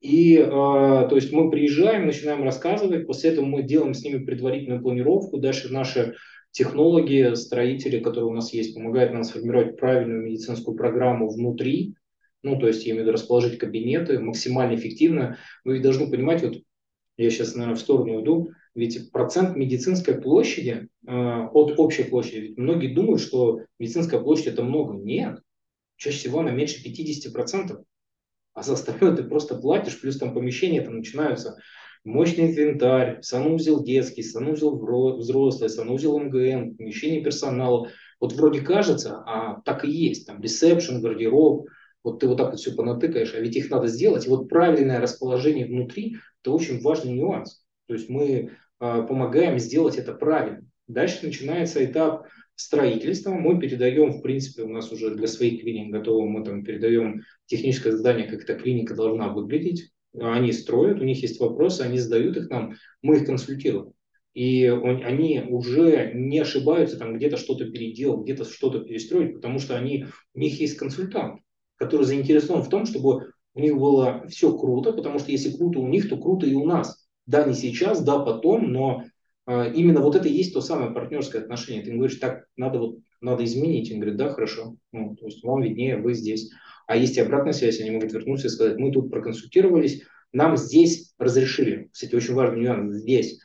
[0.00, 4.80] И, э, то есть, мы приезжаем, начинаем рассказывать, после этого мы делаем с ними предварительную
[4.82, 6.14] планировку, дальше наши
[6.52, 11.94] технологи, строители, которые у нас есть, помогают нам сформировать правильную медицинскую программу внутри,
[12.42, 15.36] ну, то есть, я имею в виду расположить кабинеты максимально эффективно.
[15.64, 16.54] Вы должны понимать, вот
[17.18, 22.58] я сейчас, наверное, в сторону иду, ведь процент медицинской площади э, от общей площади, ведь
[22.58, 24.94] многие думают, что медицинская площадь это много.
[24.94, 25.40] Нет,
[25.96, 27.84] чаще всего она меньше 50%,
[28.54, 31.58] а за остальное ты просто платишь, плюс там помещения там начинаются
[32.04, 34.78] мощный инвентарь, санузел детский, санузел
[35.18, 37.90] взрослый, санузел МГМ, помещение персонала.
[38.18, 41.68] Вот вроде кажется, а так и есть, там ресепшн, гардероб,
[42.02, 44.24] вот ты вот так вот все понатыкаешь, а ведь их надо сделать.
[44.24, 47.62] И вот правильное расположение внутри– это очень важный нюанс.
[47.90, 50.62] То есть мы помогаем сделать это правильно.
[50.88, 53.30] Дальше начинается этап строительства.
[53.30, 57.92] Мы передаем, в принципе, у нас уже для своих клиник готово, мы там передаем техническое
[57.92, 59.92] задание, как эта клиника должна выглядеть.
[60.18, 63.92] Они строят, у них есть вопросы, они задают их нам, мы их консультируем.
[64.34, 70.06] И они уже не ошибаются, там где-то что-то переделать, где-то что-то перестроить, потому что они,
[70.34, 71.40] у них есть консультант,
[71.76, 75.88] который заинтересован в том, чтобы у них было все круто, потому что если круто у
[75.88, 77.08] них, то круто и у нас.
[77.26, 79.04] Да, не сейчас, да, потом, но
[79.46, 81.84] э, именно вот это и есть то самое партнерское отношение.
[81.84, 83.92] Ты говоришь, так, надо вот, надо изменить.
[83.92, 84.76] Он говорит, да, хорошо.
[84.92, 86.50] Ну, то есть вам виднее, вы здесь.
[86.86, 90.02] А есть и обратная связь, они могут вернуться и сказать, мы тут проконсультировались,
[90.32, 91.88] нам здесь разрешили.
[91.92, 93.40] Кстати, очень важный нюанс, здесь.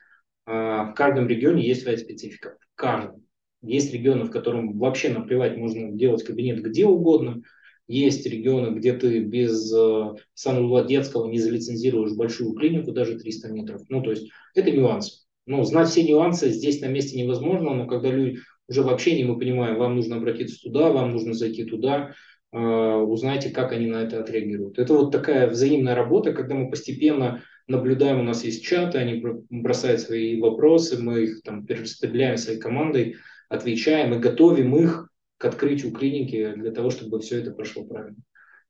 [0.48, 2.58] Э, в каждом регионе есть своя специфика.
[2.74, 3.24] В каждом.
[3.62, 7.42] Есть регионы, в котором вообще наплевать, можно делать кабинет где угодно–
[7.88, 13.82] есть регионы, где ты без э, самого детского не залицензируешь большую клинику, даже 300 метров.
[13.90, 15.26] Ну, то есть это нюанс.
[15.46, 19.38] Ну, знать все нюансы здесь на месте невозможно, но когда люди уже в общении мы
[19.38, 22.16] понимаем, вам нужно обратиться туда, вам нужно зайти туда,
[22.52, 24.80] э, узнайте, как они на это отреагируют.
[24.80, 30.02] Это вот такая взаимная работа, когда мы постепенно наблюдаем, у нас есть чаты, они бросают
[30.02, 33.18] свои вопросы, мы их там перераспределяем своей командой,
[33.50, 38.18] отвечаем и готовим их к открытию клиники для того, чтобы все это прошло правильно.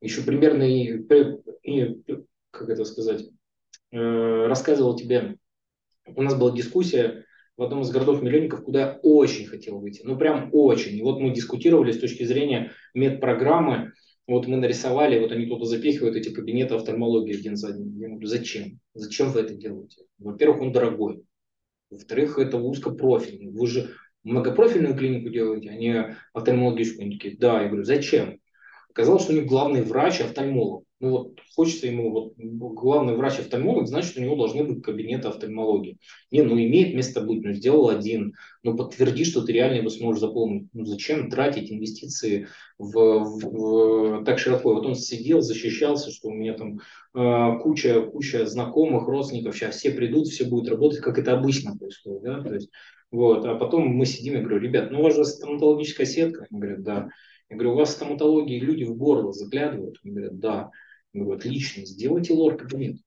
[0.00, 1.02] Еще примерно, и,
[1.62, 2.02] и
[2.50, 3.24] как это сказать,
[3.92, 5.36] э, рассказывал тебе,
[6.06, 7.24] у нас была дискуссия
[7.56, 10.96] в одном из городов-миллионников, куда я очень хотел выйти, ну прям очень.
[10.96, 13.92] И вот мы дискутировали с точки зрения медпрограммы,
[14.26, 17.96] вот мы нарисовали, вот они туда запихивают эти кабинеты офтальмологии один за одним.
[17.98, 18.80] Я говорю, зачем?
[18.92, 20.02] Зачем вы это делаете?
[20.18, 21.22] Во-первых, он дорогой.
[21.90, 23.52] Во-вторых, это узкопрофильный.
[23.52, 23.90] Вы же
[24.26, 27.06] многопрофильную клинику делаете, а не офтальмологическую.
[27.06, 28.38] Они такие, да, я говорю, зачем?
[28.90, 30.84] Оказалось, что у них главный врач офтальмолог.
[30.98, 35.98] Ну вот хочется ему, вот главный врач офтальмолог, значит, у него должны быть кабинеты офтальмологии.
[36.30, 39.90] Не, ну имеет место быть, ну сделал один, но ну, подтверди, что ты реально его
[39.90, 40.68] сможешь заполнить.
[40.72, 44.72] Ну зачем тратить инвестиции в, в, в, так широко?
[44.72, 46.80] Вот он сидел, защищался, что у меня там
[47.14, 52.22] э, куча, куча знакомых, родственников, сейчас все придут, все будет работать, как это обычно происходит.
[52.22, 52.42] Да?
[52.42, 52.70] То есть
[53.10, 53.44] вот.
[53.46, 56.46] А потом мы сидим, я говорю, ребят, ну у вас же стоматологическая сетка.
[56.50, 57.08] Они говорят, да.
[57.48, 59.98] Я говорю, у вас в стоматологии люди в горло заглядывают?
[60.02, 60.70] Они говорят, да.
[61.12, 62.98] Я говорю, отлично, сделайте лор-кабинет.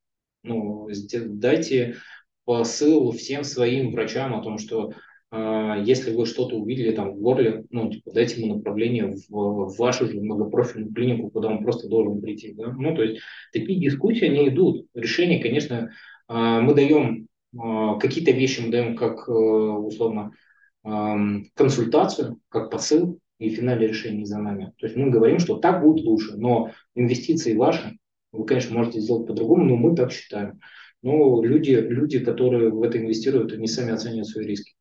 [0.43, 1.97] Ну, дайте
[2.45, 4.93] посыл всем своим врачам о том, что
[5.31, 9.77] э, если вы что-то увидели там в горле, ну, типа, дайте ему направление в, в
[9.77, 12.53] вашу же многопрофильную клинику, куда он просто должен прийти.
[12.53, 12.71] Да?
[12.71, 14.87] Ну, то есть такие дискуссии, они идут.
[14.95, 15.91] Решение, конечно,
[16.29, 20.31] э, мы даем какие-то вещи мы даем как, э, условно,
[21.55, 24.73] консультацию, как посыл, и финальное решение за нами.
[24.77, 27.97] То есть мы говорим, что так будет лучше, но инвестиции ваши,
[28.31, 30.59] вы, конечно, можете сделать по-другому, но мы так считаем.
[31.01, 34.73] Но люди, люди, которые в это инвестируют, они сами оценивают свои риски.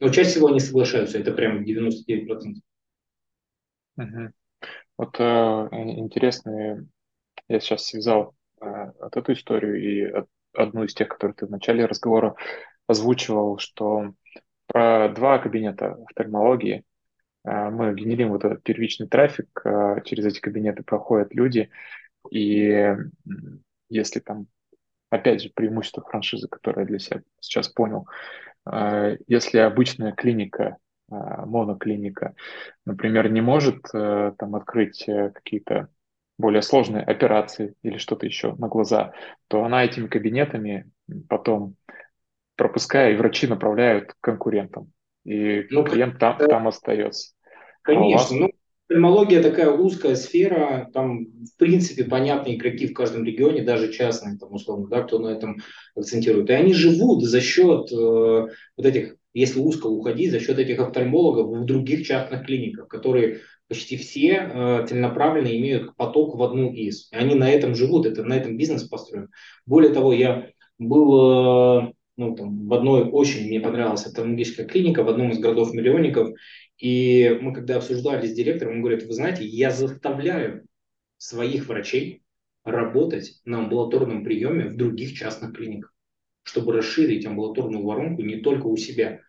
[0.00, 2.60] Но чаще всего они соглашаются, это прям 99%.
[3.96, 4.32] Угу.
[4.98, 6.86] Вот э, интересно,
[7.48, 11.84] я сейчас связал э, от эту историю и одну из тех, которые ты в начале
[11.86, 12.34] разговора
[12.86, 14.14] озвучивал, что
[14.66, 16.84] про два кабинета офтальмологии
[17.44, 21.70] э, мы генерим вот этот первичный трафик, э, через эти кабинеты проходят люди,
[22.30, 22.94] и
[23.88, 24.46] если там,
[25.08, 28.06] опять же, преимущество франшизы, которое я для себя сейчас понял,
[28.70, 30.76] э, если обычная клиника,
[31.08, 32.36] моноклиника,
[32.86, 35.88] например, не может там открыть какие-то
[36.40, 39.12] более сложные операции или что-то еще на глаза,
[39.48, 40.90] то она этими кабинетами
[41.28, 41.76] потом
[42.56, 44.92] пропуская, и врачи направляют к конкурентам.
[45.24, 47.32] И ну, клиент там, там остается.
[47.82, 48.14] Конечно.
[48.14, 48.30] А вас...
[48.30, 48.50] Ну,
[48.90, 54.52] офтальмология такая узкая сфера, там, в принципе, понятные игроки в каждом регионе, даже частные, там,
[54.52, 55.58] условно, да, кто на этом
[55.94, 56.50] акцентирует.
[56.50, 61.46] И они живут за счет э, вот этих, если узко уходить, за счет этих офтальмологов
[61.46, 63.40] в других частных клиниках, которые
[63.70, 67.08] почти все э, целенаправленно имеют поток в одну из.
[67.12, 69.28] И они на этом живут, это на этом бизнес построен.
[69.64, 75.08] Более того, я был э, ну, там, в одной очень мне понравилась офтальмологическая клиника в
[75.08, 76.30] одном из городов-миллионников,
[76.78, 80.66] и мы когда обсуждали с директором, он говорит, вы знаете, я заставляю
[81.16, 82.22] своих врачей
[82.64, 85.94] работать на амбулаторном приеме в других частных клиниках,
[86.42, 89.20] чтобы расширить амбулаторную воронку не только у себя.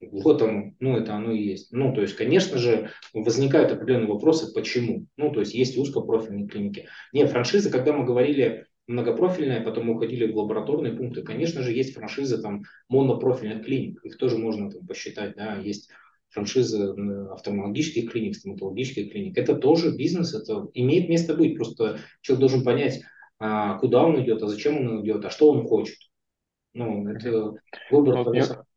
[0.00, 1.72] Вот оно, ну это оно и есть.
[1.72, 5.06] Ну, то есть, конечно же, возникают определенные вопросы, почему.
[5.16, 6.86] Ну, то есть, есть узкопрофильные клиники.
[7.12, 12.40] Не, франшиза, когда мы говорили многопрофильная, потом уходили в лабораторные пункты, конечно же, есть франшиза
[12.40, 15.90] там монопрофильных клиник, их тоже можно там посчитать, да, есть
[16.30, 16.94] франшизы
[17.30, 19.36] офтальмологических клиник, стоматологических клиник.
[19.36, 21.56] Это тоже бизнес, это имеет место быть.
[21.56, 23.02] Просто человек должен понять,
[23.38, 25.96] а, куда он идет, а зачем он идет, а что он хочет.
[26.74, 27.54] Ну, это
[27.90, 28.67] выбор вот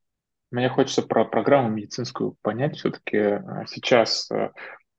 [0.52, 2.78] мне хочется про программу медицинскую понять.
[2.78, 4.52] Все-таки а, сейчас а,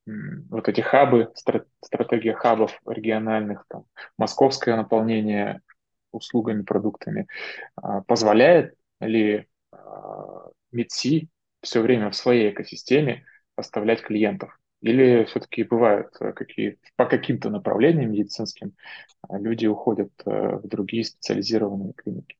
[0.06, 3.84] вот эти хабы, стратегия хабов региональных, там,
[4.18, 5.60] московское наполнение
[6.10, 7.26] услугами, продуктами,
[8.06, 9.46] позволяет ли
[10.72, 11.28] МИДСИ
[11.62, 13.24] все время в своей экосистеме
[13.56, 14.58] оставлять клиентов?
[14.82, 18.72] Или все-таки бывают э, какие по каким-то направлениям медицинским
[19.28, 22.36] э, люди уходят э, в другие специализированные клиники?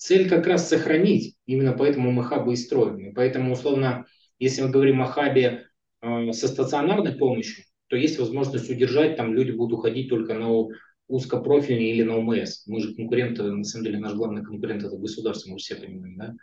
[0.00, 3.10] Цель как раз сохранить, именно поэтому мы хабы и строим.
[3.10, 4.06] И поэтому, условно,
[4.38, 5.66] если мы говорим о хабе
[6.00, 10.68] со стационарной помощью, то есть возможность удержать, там люди будут уходить только на
[11.06, 12.66] узкопрофильный или на ОМС.
[12.66, 16.34] Мы же конкуренты, на самом деле наш главный конкурент это государство, мы все понимаем, да?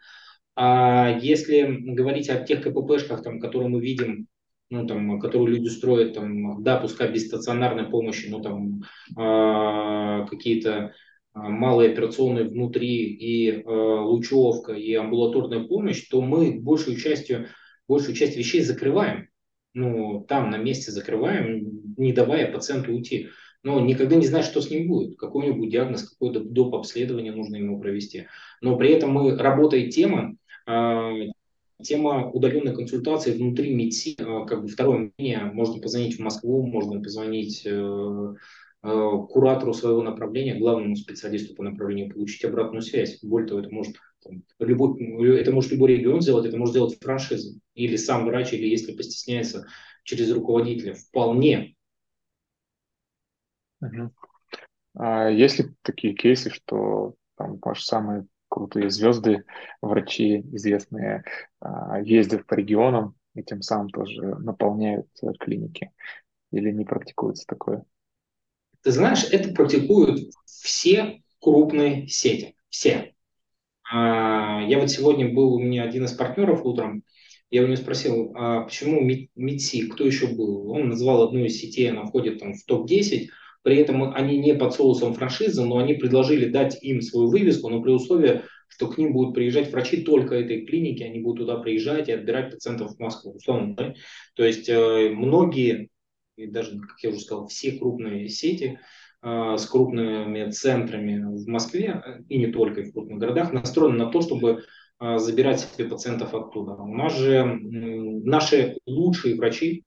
[0.56, 4.28] А если говорить о тех КППшках, там, которые мы видим,
[4.70, 8.84] ну, там, которые люди строят, там, да, пускай без стационарной помощи, но там
[9.18, 10.94] э, какие-то
[11.38, 17.48] малые операционные внутри и э, лучевка, и амбулаторная помощь, то мы большую частью,
[17.88, 19.30] большую часть вещей закрываем.
[19.74, 23.30] Ну, там на месте закрываем, не давая пациенту уйти.
[23.64, 25.18] Но никогда не знаешь, что с ним будет.
[25.18, 26.76] Какой-нибудь диагноз, какое-то доп.
[26.76, 28.28] обследование нужно ему провести.
[28.62, 31.12] Но при этом мы, работая тема, а,
[31.84, 37.02] тема удаленной консультации внутри МИДСИ, а, как бы второе мнение, можно позвонить в Москву, можно
[37.02, 38.34] позвонить э,
[38.88, 43.20] куратору своего направления, главному специалисту по направлению, получить обратную связь.
[43.24, 47.60] Более того, это может, там, любой, это может любой регион сделать, это может сделать франшиза,
[47.74, 49.68] или сам врач, или если постесняется,
[50.04, 50.94] через руководителя.
[50.94, 51.76] Вполне.
[54.96, 59.44] А есть ли такие кейсы, что там ваши самые крутые звезды,
[59.82, 61.24] врачи известные
[61.60, 65.92] а, ездят по регионам и тем самым тоже наполняют э, клиники?
[66.52, 67.86] Или не практикуется такое?
[68.84, 72.56] Ты знаешь, это практикуют все крупные сети.
[72.70, 73.14] Все.
[73.90, 77.04] А, я вот сегодня был, у меня один из партнеров утром,
[77.50, 79.02] я у него спросил, а почему
[79.36, 80.70] МИДСИ, кто еще был?
[80.72, 83.30] Он назвал одну из сетей, она входит там в топ-10,
[83.64, 87.82] при этом они не под соусом франшизы, но они предложили дать им свою вывеску, но
[87.82, 92.10] при условии, что к ним будут приезжать врачи только этой клиники, они будут туда приезжать
[92.10, 93.34] и отбирать пациентов в Москву.
[93.34, 93.94] Условно, да?
[94.36, 95.90] То есть э, многие,
[96.38, 98.80] и даже, как я уже сказал, все крупные сети
[99.24, 104.12] э, с крупными центрами в Москве э, и не только в крупных городах настроены на
[104.12, 104.64] то, чтобы
[105.00, 106.74] э, забирать себе пациентов оттуда.
[106.74, 109.84] У нас же наши лучшие врачи,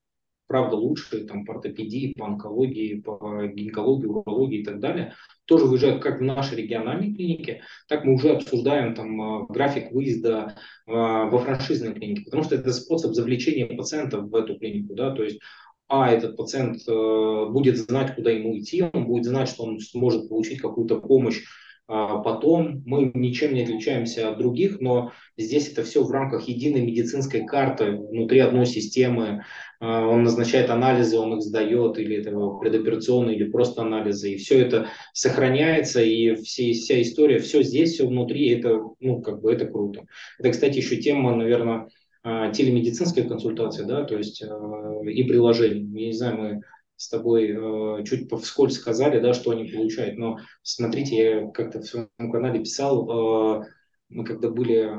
[0.47, 5.13] правда, лучшие там, по ортопедии, по онкологии, по гинекологии, урологии и так далее,
[5.45, 11.39] тоже выезжают как в наши региональные клиники, так мы уже обсуждаем там график выезда во
[11.39, 15.39] франшизные клиники, потому что это способ завлечения пациентов в эту клинику, да, то есть
[15.91, 20.29] а этот пациент э, будет знать, куда ему идти, он будет знать, что он сможет
[20.29, 21.41] получить какую-то помощь
[21.93, 26.79] а потом мы ничем не отличаемся от других, но здесь это все в рамках единой
[26.85, 29.43] медицинской карты внутри одной системы.
[29.81, 34.31] А, он назначает анализы, он их сдает, или это предоперационные, или просто анализы.
[34.31, 39.41] И все это сохраняется, и все, вся история, все здесь, все внутри, это, ну, как
[39.41, 40.05] бы это круто.
[40.39, 41.89] Это, кстати, еще тема, наверное,
[42.23, 45.89] телемедицинской консультации, да, то есть и приложений.
[45.99, 46.61] Я не знаю, мы
[47.01, 50.19] с тобой э, чуть вскользь сказали, да, что они получают.
[50.19, 53.65] Но смотрите, я как-то в своем канале писал, э,
[54.09, 54.89] мы когда были э,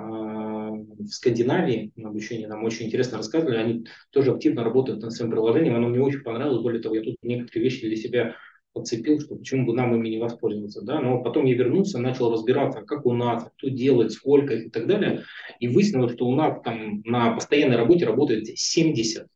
[0.99, 5.77] в Скандинавии на обучении, нам очень интересно рассказывали, они тоже активно работают над своим приложением,
[5.77, 8.35] оно мне очень понравилось, более того, я тут некоторые вещи для себя
[8.73, 12.83] подцепил, что почему бы нам ими не воспользоваться, да, но потом я вернулся, начал разбираться,
[12.83, 15.25] как у нас, кто делает, сколько и так далее,
[15.61, 19.27] и выяснилось, что у нас там на постоянной работе работает 70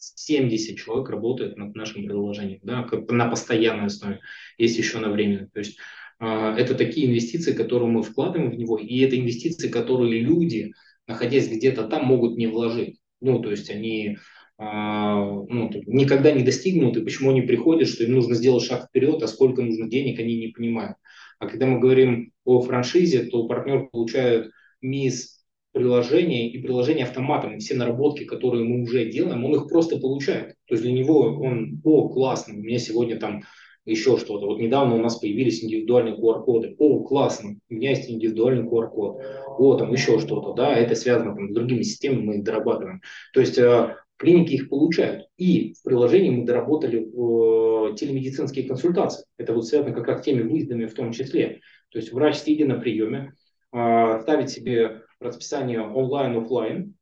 [0.00, 4.20] 70 человек работает над нашим приложением, да, на постоянной основе,
[4.56, 5.48] есть еще на временной.
[5.52, 5.78] То есть
[6.20, 10.72] э, это такие инвестиции, которые мы вкладываем в него, и это инвестиции, которые люди,
[11.06, 12.98] находясь где-то там, могут не вложить.
[13.20, 14.16] Ну, то есть они
[14.60, 19.26] ну, никогда не достигнут, и почему они приходят, что им нужно сделать шаг вперед, а
[19.26, 20.96] сколько нужно денег, они не понимают.
[21.38, 24.50] А когда мы говорим о франшизе, то партнер получает
[24.82, 25.40] мисс
[25.72, 30.56] приложение и приложение автоматом, и все наработки, которые мы уже делаем, он их просто получает.
[30.66, 33.44] То есть для него он, о, классно, у меня сегодня там
[33.86, 34.46] еще что-то.
[34.46, 36.76] Вот недавно у нас появились индивидуальные QR-коды.
[36.78, 39.22] О, классно, у меня есть индивидуальный QR-код.
[39.58, 43.00] О, там еще что-то, да, это связано там, с другими системами, мы их дорабатываем.
[43.32, 45.28] То есть э, клиники их получают.
[45.38, 49.24] И в приложении мы доработали э, телемедицинские консультации.
[49.38, 51.60] Это вот связано как раз с теми выездами в том числе.
[51.88, 53.32] То есть врач, сидя на приеме,
[53.72, 56.94] э, ставит себе расписание онлайн-офлайн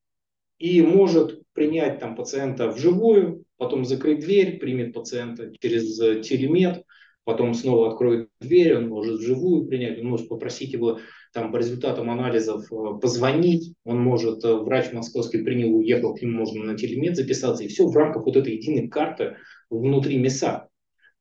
[0.58, 6.84] и может принять там пациента вживую, потом закрыть дверь, примет пациента через э, телемед,
[7.24, 11.00] потом снова откроет дверь, он может вживую принять, он может попросить его
[11.39, 16.39] там по результатам анализов э, позвонить, он может, э, врач московский принял, уехал, к нему
[16.39, 19.36] можно на телемед записаться, и все в рамках вот этой единой карты
[19.70, 20.68] внутри МИСа.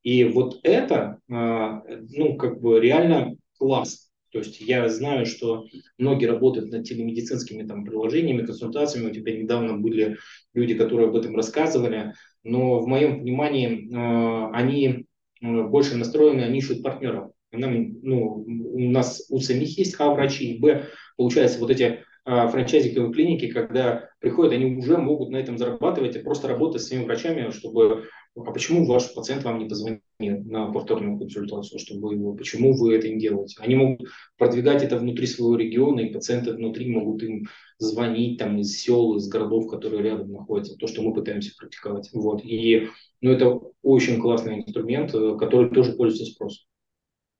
[0.04, 4.08] И вот это, ну, как бы реально класс.
[4.32, 5.66] То есть я знаю, что
[5.98, 9.10] многие работают над телемедицинскими там, приложениями, консультациями.
[9.10, 10.18] У тебя недавно были
[10.54, 12.14] люди, которые об этом рассказывали.
[12.44, 15.06] Но в моем понимании э, они
[15.42, 17.32] э, больше настроены, они ищут партнеров.
[17.58, 20.86] Нам, ну, у нас у самих есть А врачи, Б,
[21.18, 26.20] получается, вот эти а, франчайзинговые клиники, когда приходят, они уже могут на этом зарабатывать и
[26.20, 28.06] просто работать с своими врачами, чтобы
[28.46, 33.10] а почему ваш пациент вам не позвонил на повторную консультацию, чтобы его, почему вы это
[33.10, 33.56] не делаете?
[33.60, 37.48] Они могут продвигать это внутри своего региона, и пациенты внутри могут им
[37.80, 42.10] звонить там из сел, из городов, которые рядом находятся, то, что мы пытаемся практиковать.
[42.14, 42.44] Вот.
[42.44, 42.90] И
[43.22, 46.68] ну, это очень классный инструмент, э, который тоже пользуется спросом.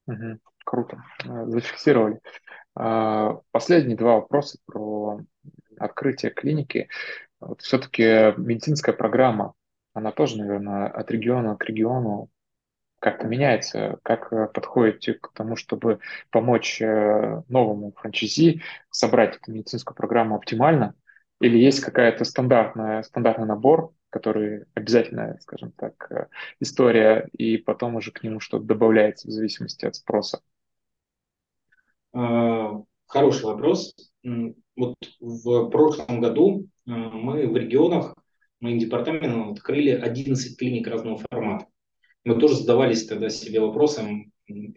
[0.08, 0.40] Угу.
[0.66, 1.04] Круто.
[1.26, 2.20] Э, зафиксировали.
[2.76, 5.20] А, последние два вопроса про
[5.80, 6.90] открытие клиники.
[7.40, 9.54] Вот все-таки медицинская программа,
[9.94, 12.30] она тоже, наверное, от региона к региону
[13.00, 16.00] как-то меняется, как подходите к тому, чтобы
[16.32, 20.96] помочь э, новому франчайзи собрать эту медицинскую программу оптимально,
[21.40, 26.28] или есть какая-то стандартная, стандартный набор, который обязательно, скажем так, э,
[26.60, 30.42] история, и потом уже к нему что-то добавляется в зависимости от спроса?
[32.14, 33.94] А, хороший вопрос.
[34.76, 38.16] Вот в прошлом году а, мы в регионах,
[38.60, 41.68] моим департаментом открыли 11 клиник разного формата.
[42.24, 44.32] Мы тоже задавались тогда себе вопросом,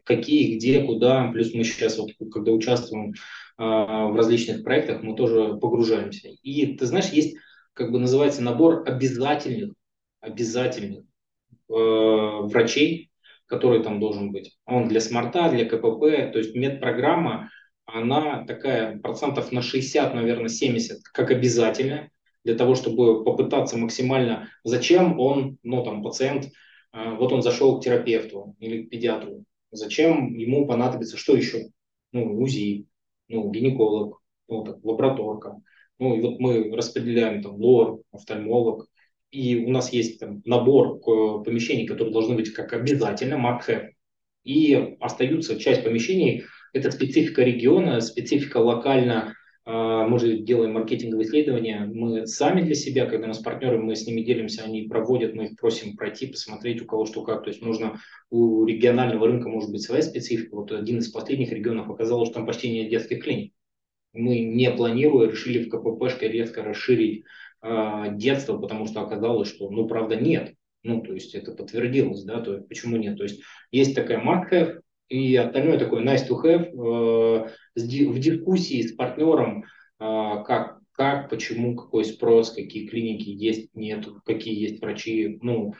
[0.04, 1.30] какие, где, куда.
[1.32, 3.14] Плюс мы сейчас, вот, когда участвуем
[3.56, 6.28] в различных проектах, мы тоже погружаемся.
[6.28, 7.36] И ты знаешь, есть,
[7.80, 9.72] как бы называется, набор обязательных,
[10.20, 13.10] обязательных э, врачей,
[13.46, 14.58] который там должен быть.
[14.66, 17.48] Он для смарта, для КПП, то есть медпрограмма,
[17.86, 22.10] она такая процентов на 60, наверное, 70, как обязательная,
[22.44, 26.50] для того, чтобы попытаться максимально, зачем он, ну там пациент,
[26.92, 31.70] э, вот он зашел к терапевту или к педиатру, зачем ему понадобится, что еще?
[32.12, 32.84] Ну, УЗИ,
[33.28, 35.62] ну, гинеколог, ну, так, лабораторка.
[36.00, 38.86] Ну, и вот мы распределяем там лор, офтальмолог,
[39.30, 43.90] и у нас есть там, набор э, помещений, которые должны быть как обязательно must
[44.42, 49.34] И остаются часть помещений, это специфика региона, специфика локально,
[49.66, 53.94] а, мы же делаем маркетинговые исследования, мы сами для себя, когда у нас партнеры, мы
[53.94, 57.44] с ними делимся, они проводят, мы их просим пройти, посмотреть у кого что как.
[57.44, 60.56] То есть нужно у регионального рынка может быть своя специфика.
[60.56, 63.52] Вот один из последних регионов оказалось, что там почти нет детских клиник.
[64.12, 67.24] Мы не планируя решили в КППшке резко расширить
[67.62, 70.54] э, детство, потому что оказалось, что, ну, правда, нет.
[70.82, 73.18] Ну, то есть это подтвердилось, да, то есть почему нет?
[73.18, 78.92] То есть есть такая must и остальное такое nice to have э, в дискуссии с
[78.92, 79.64] партнером, э,
[79.98, 85.38] как, как, почему, какой спрос, какие клиники есть, нет, какие есть врачи.
[85.42, 85.74] Ну,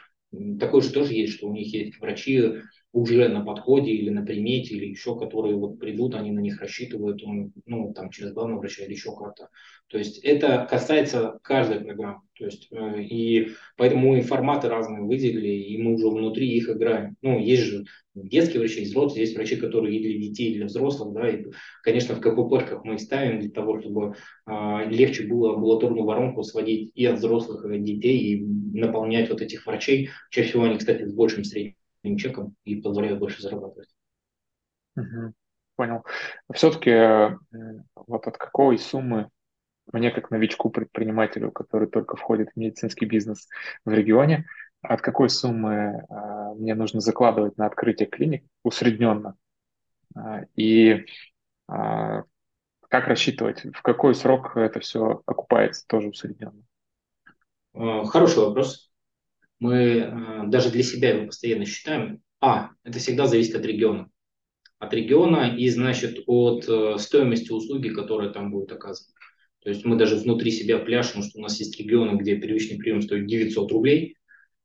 [0.59, 2.43] такое же тоже есть, что у них есть врачи,
[2.93, 7.23] уже на подходе или на примете, или еще, которые вот придут, они на них рассчитывают,
[7.23, 9.49] он, ну, там, через главного врача или еще как-то.
[9.89, 12.23] То есть это касается каждой программы.
[12.37, 17.17] То есть, э, и поэтому мы форматы разные выделили, и мы уже внутри их играем.
[17.23, 17.85] Ну, есть же
[18.15, 21.45] детские врачи, есть взрослые, есть врачи, которые и для детей, и для взрослых, да, и,
[21.83, 24.15] конечно, в КППшках мы их ставим для того, чтобы
[24.47, 28.47] э, легче было амбулаторную воронку сводить и от взрослых, и от детей, и
[28.79, 30.11] наполнять вот этих врачей.
[30.31, 33.89] Чаще всего они, кстати, с большим средним чеком и позволяют больше зарабатывать.
[34.97, 35.33] Угу.
[35.77, 36.05] Понял.
[36.53, 37.37] Все-таки
[37.95, 39.31] вот от какой суммы
[39.93, 43.49] мне как новичку-предпринимателю, который только входит в медицинский бизнес
[43.85, 44.47] в регионе,
[44.83, 49.37] от какой суммы э, мне нужно закладывать на открытие клиник усредненно?
[50.17, 50.93] Э, и
[51.69, 52.23] э,
[52.89, 56.63] как рассчитывать, в какой срок это все окупается тоже усредненно?
[57.75, 58.90] Э, хороший вопрос.
[59.61, 62.21] Мы э, даже для себя его постоянно считаем.
[62.41, 64.09] А, это всегда зависит от региона.
[64.79, 69.13] От региона и, значит, от э, стоимости услуги, которая там будет оказана.
[69.63, 73.03] То есть мы даже внутри себя пляшем, что у нас есть регионы, где первичный прием
[73.03, 74.17] стоит 900 рублей,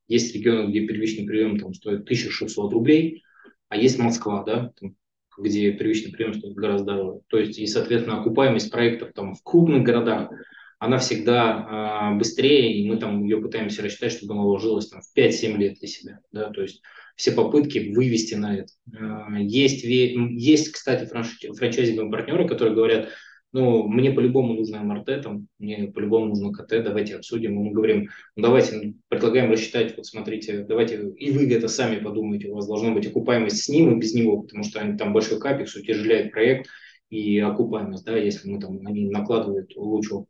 [0.08, 3.24] есть регионы, где первичный прием там, стоит 1600 рублей,
[3.68, 4.96] а есть Москва, да, там,
[5.38, 7.20] где первичный прием стоит гораздо дороже.
[7.28, 10.32] То есть, и, соответственно, окупаемость проектов там, в крупных городах,
[10.80, 15.18] она всегда э, быстрее, и мы там ее пытаемся рассчитать, чтобы она уложилась там, в
[15.18, 16.20] 5-7 лет для себя.
[16.32, 16.50] Да?
[16.50, 16.82] То есть
[17.16, 18.74] все попытки вывести на это.
[18.94, 23.10] Э, есть, есть кстати, франчайзинговые партнеры, которые говорят,
[23.56, 27.56] ну, мне по-любому нужно МРТ, там, мне по-любому нужно КТ, давайте обсудим.
[27.56, 32.56] Мы говорим, ну, давайте, предлагаем рассчитать, вот смотрите, давайте, и вы это сами подумайте, у
[32.56, 35.74] вас должна быть окупаемость с ним и без него, потому что они, там большой капекс
[35.74, 36.68] утяжеляет проект
[37.10, 40.26] и окупаемость, да, если мы там, они накладывают лучше.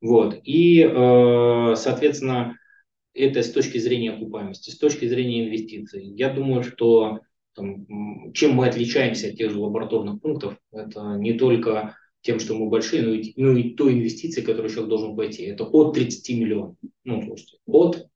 [0.00, 2.56] Вот, и, э, соответственно,
[3.14, 6.04] это с точки зрения окупаемости, с точки зрения инвестиций.
[6.04, 7.20] Я думаю, что
[7.54, 12.68] там, чем мы отличаемся от тех же лабораторных пунктов, это не только тем, что мы
[12.68, 15.44] большие, но и, ну и той инвестиции, которую человек должен пойти.
[15.44, 16.76] Это от 30 миллионов.
[17.04, 18.08] Ну, слушайте, от,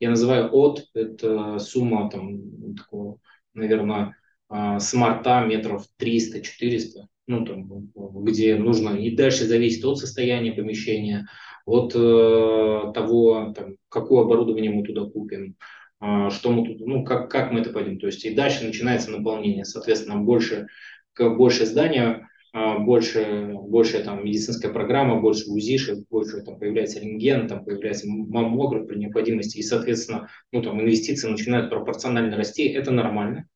[0.00, 3.18] я называю от, это сумма там, такого,
[3.54, 4.16] наверное,
[4.48, 7.90] а, смарта метров 300-400, ну, там,
[8.24, 11.26] где нужно, и дальше зависит от состояния помещения,
[11.66, 15.56] от э, того, там, какое оборудование мы туда купим,
[16.00, 17.98] э, что мы тут, ну, как, как мы это пойдем.
[17.98, 19.64] То есть и дальше начинается наполнение.
[19.64, 20.66] Соответственно, больше,
[21.18, 27.64] больше здания а, больше, больше там медицинская программа, больше УЗИшек, больше там появляется рентген, там
[27.64, 33.48] появляется маммограф при необходимости, и, соответственно, ну, там инвестиции начинают пропорционально расти, это нормально.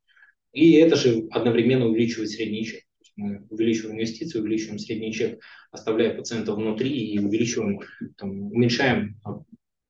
[0.53, 2.81] И это же одновременно увеличивает средний чек.
[3.19, 5.43] Мы увеличиваем инвестиции, увеличиваем средний чек,
[5.73, 7.81] оставляя пациента внутри и увеличиваем,
[8.17, 9.21] там, уменьшаем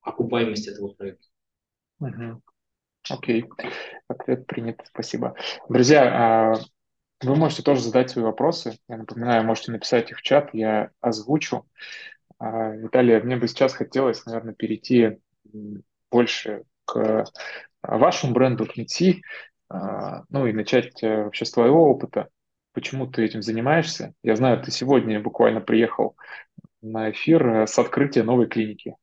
[0.01, 1.27] окупаемость этого проекта.
[3.07, 3.71] Окей, okay.
[4.07, 5.35] ответ принят, спасибо.
[5.69, 6.59] Друзья, а,
[7.21, 8.79] вы можете тоже задать свои вопросы.
[8.87, 11.67] Я напоминаю, можете написать их в чат, я озвучу.
[12.39, 15.19] А, Виталий, мне бы сейчас хотелось, наверное, перейти
[16.09, 17.25] больше к
[17.83, 19.21] вашему бренду, к МИТИ,
[19.69, 22.29] а, ну и начать э, вообще с твоего опыта.
[22.73, 24.13] Почему ты этим занимаешься?
[24.23, 26.15] Я знаю, ты сегодня буквально приехал
[26.81, 28.95] на эфир э, с открытия новой клиники.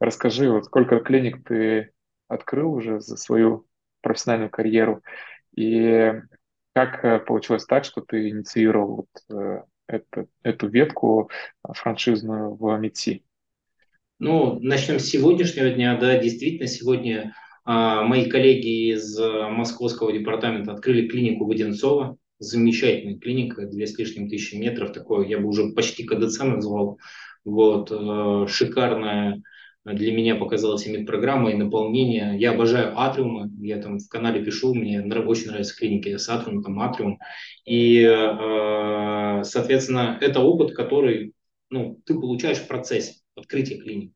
[0.00, 1.92] Расскажи, вот сколько клиник ты
[2.28, 3.66] открыл уже за свою
[4.00, 5.02] профессиональную карьеру,
[5.54, 6.12] и
[6.74, 12.76] как э, получилось так, что ты инициировал вот, э, это, эту ветку э, франшизную в
[12.78, 13.24] МИДСИ?
[14.18, 15.98] Ну, начнем с сегодняшнего дня.
[15.98, 22.16] Да, действительно, сегодня а, мои коллеги из московского департамента открыли клинику Воденцова.
[22.42, 24.92] Замечательная клиника, две с лишним тысячи метров.
[24.92, 26.98] Такое я бы уже почти КДЦ назвал.
[27.44, 29.40] Вот, э, шикарная
[29.84, 32.36] для меня показалась именно программа и наполнение.
[32.38, 36.80] Я обожаю атриумы, я там в канале пишу, мне очень нравятся клиники с атриумом, там
[36.80, 37.20] атриум.
[37.64, 41.34] И, э, соответственно, это опыт, который
[41.70, 44.12] ну, ты получаешь в процессе открытия клиник.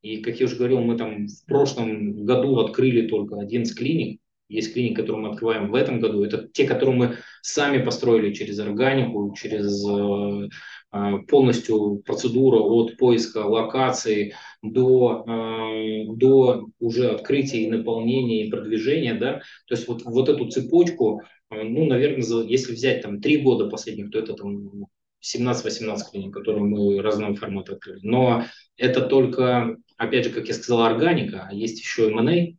[0.00, 4.20] И, как я уже говорил, мы там в прошлом году открыли только 11 клиник.
[4.48, 6.24] Есть клиники, которые мы открываем в этом году.
[6.24, 10.48] Это те, которые мы сами построили через органику, через э,
[10.96, 19.14] Э, полностью процедура от поиска локации до, э, до уже открытия и наполнения и продвижения,
[19.14, 24.10] да, то есть вот, вот эту цепочку, ну, наверное, если взять там три года последних,
[24.10, 24.86] то это там
[25.20, 28.00] 17-18 клиник, которые мы разного формата открыли.
[28.02, 28.44] Но
[28.76, 32.56] это только, опять же, как я сказал, органика, а есть еще M&A,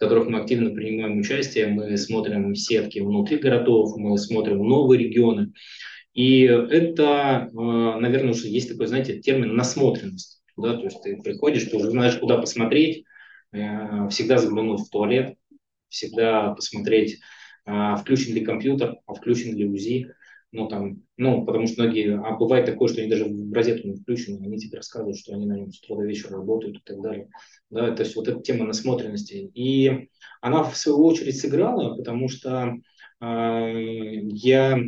[0.00, 5.52] которых мы активно принимаем участие, мы смотрим сетки внутри городов, мы смотрим новые регионы.
[6.14, 10.42] И это, э, наверное, уже есть такой, знаете, термин насмотренность.
[10.56, 10.74] Да?
[10.74, 13.04] То есть ты приходишь, ты уже знаешь, куда посмотреть,
[13.52, 15.34] э, всегда заглянуть в туалет,
[15.90, 17.20] всегда посмотреть,
[17.66, 20.14] э, включен ли компьютер, а включен ли УЗИ.
[20.52, 23.94] Ну, там, ну, потому что многие, а бывает такое, что они даже в розетку не
[23.94, 27.00] включены, они тебе рассказывают, что они на нем с утра до вечера работают и так
[27.00, 27.28] далее.
[27.70, 29.50] Да, то есть вот эта тема насмотренности.
[29.54, 30.08] И
[30.40, 32.74] она в свою очередь сыграла, потому что
[33.20, 33.72] э,
[34.32, 34.80] я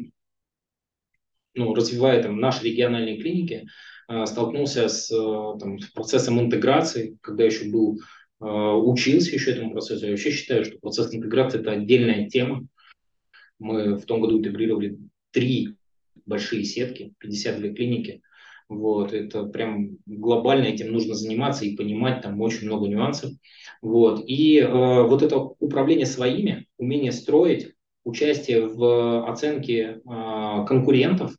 [1.54, 3.66] ну, развивая там, наши региональные клиники,
[4.08, 8.00] э, столкнулся с э, там, процессом интеграции, когда еще был,
[8.40, 10.06] э, учился еще этому процессу.
[10.06, 12.66] Я вообще считаю, что процесс интеграции– это отдельная тема.
[13.58, 14.98] Мы в том году интегрировали
[15.32, 15.76] три
[16.26, 18.22] большие сетки, 52 клиники.
[18.68, 23.32] Вот, это прям глобально этим нужно заниматься и понимать, там очень много нюансов.
[23.82, 27.74] Вот, и э, вот это управление своими, умение строить,
[28.04, 31.36] участие в оценке э, конкурентов,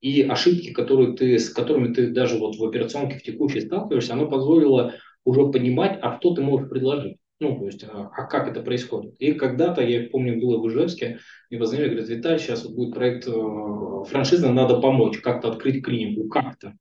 [0.00, 4.28] и ошибки, которые ты, с которыми ты даже вот в операционке в текущей сталкиваешься, оно
[4.28, 7.16] позволило уже понимать, а что ты можешь предложить.
[7.40, 9.14] Ну, то есть, а, а как это происходит?
[9.20, 11.18] И когда-то, я помню, было в Ижевске,
[11.50, 16.28] мне позвонили, говорят, Виталий, сейчас вот будет проект э, франшизы, надо помочь, как-то открыть клинику,
[16.28, 16.74] как-то.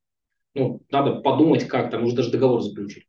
[0.55, 3.05] Ну, надо подумать, как там, может даже договор заключить.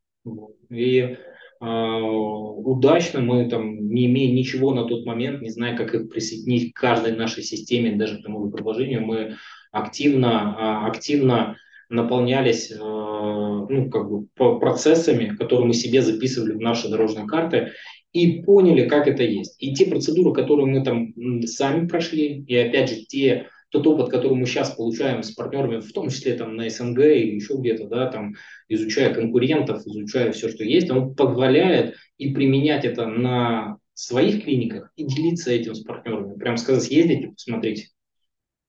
[0.69, 6.11] И э, удачно мы там, не имея ничего на тот момент, не зная, как их
[6.11, 9.37] присоединить к каждой нашей системе, даже к тому предложению, мы
[9.73, 11.57] активно, э, активно
[11.89, 14.27] наполнялись э, ну, как бы
[14.59, 17.73] процессами, которые мы себе записывали в наши дорожные карты,
[18.13, 19.57] и поняли, как это есть.
[19.59, 21.13] И те процедуры, которые мы там
[21.47, 25.93] сами прошли, и опять же те, тот опыт, который мы сейчас получаем с партнерами, в
[25.93, 28.35] том числе там на СНГ или еще где-то, да, там,
[28.69, 35.05] изучая конкурентов, изучая все, что есть, он позволяет и применять это на своих клиниках и
[35.05, 36.39] делиться этим с партнерами.
[36.39, 37.89] Прям сказать, съездите, посмотрите.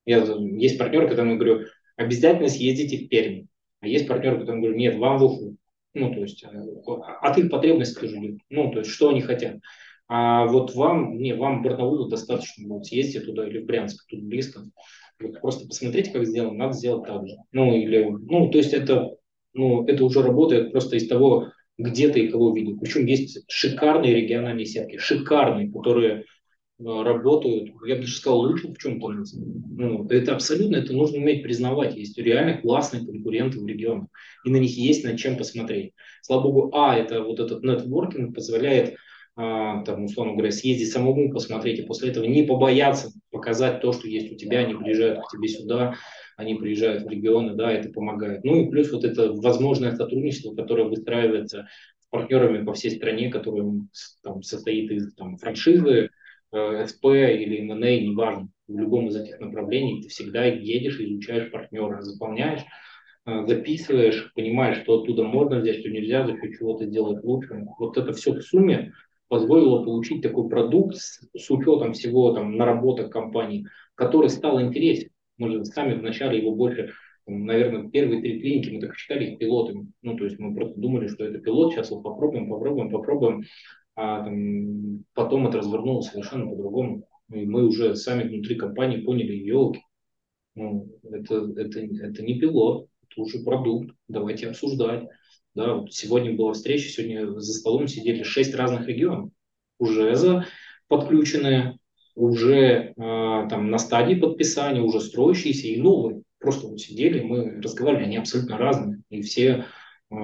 [0.06, 0.26] Я,
[0.58, 1.66] есть партнер, которому я говорю,
[2.00, 3.46] обязательно съездите в Пермь.
[3.82, 5.56] А есть партнеры, которые говорят, нет, вам в Уфу.
[5.94, 9.58] Ну, то есть, э, от их потребностей тоже Ну, то есть, что они хотят.
[10.08, 14.62] А вот вам, не, вам Барнаулу достаточно будет съездить туда или в Брянск, тут близко.
[15.20, 17.36] Вот просто посмотрите, как сделано, надо сделать так же.
[17.52, 19.16] Ну, или, ну, то есть это,
[19.54, 22.80] ну, это уже работает просто из того, где ты и кого видел.
[22.80, 26.26] Причем есть шикарные региональные сетки, шикарные, которые
[26.80, 29.24] работают, я бы даже сказал, лучше в чем-то.
[29.78, 31.96] Ну, это абсолютно, это нужно уметь признавать.
[31.96, 34.08] Есть реально классные конкуренты в регионах,
[34.46, 35.94] и на них есть над чем посмотреть.
[36.22, 38.96] Слава богу, а, это вот этот нетворкинг позволяет,
[39.36, 44.08] а, там, условно говоря, съездить самому посмотреть, и после этого не побояться показать то, что
[44.08, 45.96] есть у тебя, они приезжают к тебе сюда,
[46.38, 48.46] они приезжают в регионы, да, это помогает.
[48.46, 51.68] Ну и плюс вот это возможное сотрудничество, которое выстраивается
[52.00, 53.82] с партнерами по всей стране, которое
[54.24, 56.10] там, состоит из там, франшизы,
[56.52, 62.62] СП или МНА, неважно, в любом из этих направлений, ты всегда едешь, изучаешь партнера, заполняешь,
[63.26, 67.66] э, записываешь, понимаешь, что оттуда можно взять, что нельзя, за счет чего-то сделать лучше.
[67.78, 68.94] Вот это все в сумме
[69.28, 75.10] позволило получить такой продукт с, с учетом всего там наработок компании, который стал интересен.
[75.38, 76.94] Мы же сами вначале его больше,
[77.28, 79.92] наверное, первые три клиники мы так считали их пилотами.
[80.02, 83.44] Ну, то есть мы просто думали, что это пилот, сейчас вот попробуем, попробуем, попробуем
[84.02, 87.06] а там, потом это развернулось совершенно по-другому.
[87.34, 89.82] И мы уже сами внутри компании поняли, елки,
[90.56, 95.10] ну, это, это, это не пилот, это уже продукт, давайте обсуждать.
[95.54, 99.32] Да, вот сегодня была встреча, сегодня за столом сидели шесть разных регионов,
[99.80, 100.46] уже за
[100.88, 101.78] подключенные,
[102.16, 106.22] уже э, там на стадии подписания, уже строящиеся и новые.
[106.40, 109.66] Просто вот сидели, мы разговаривали, они абсолютно разные, и все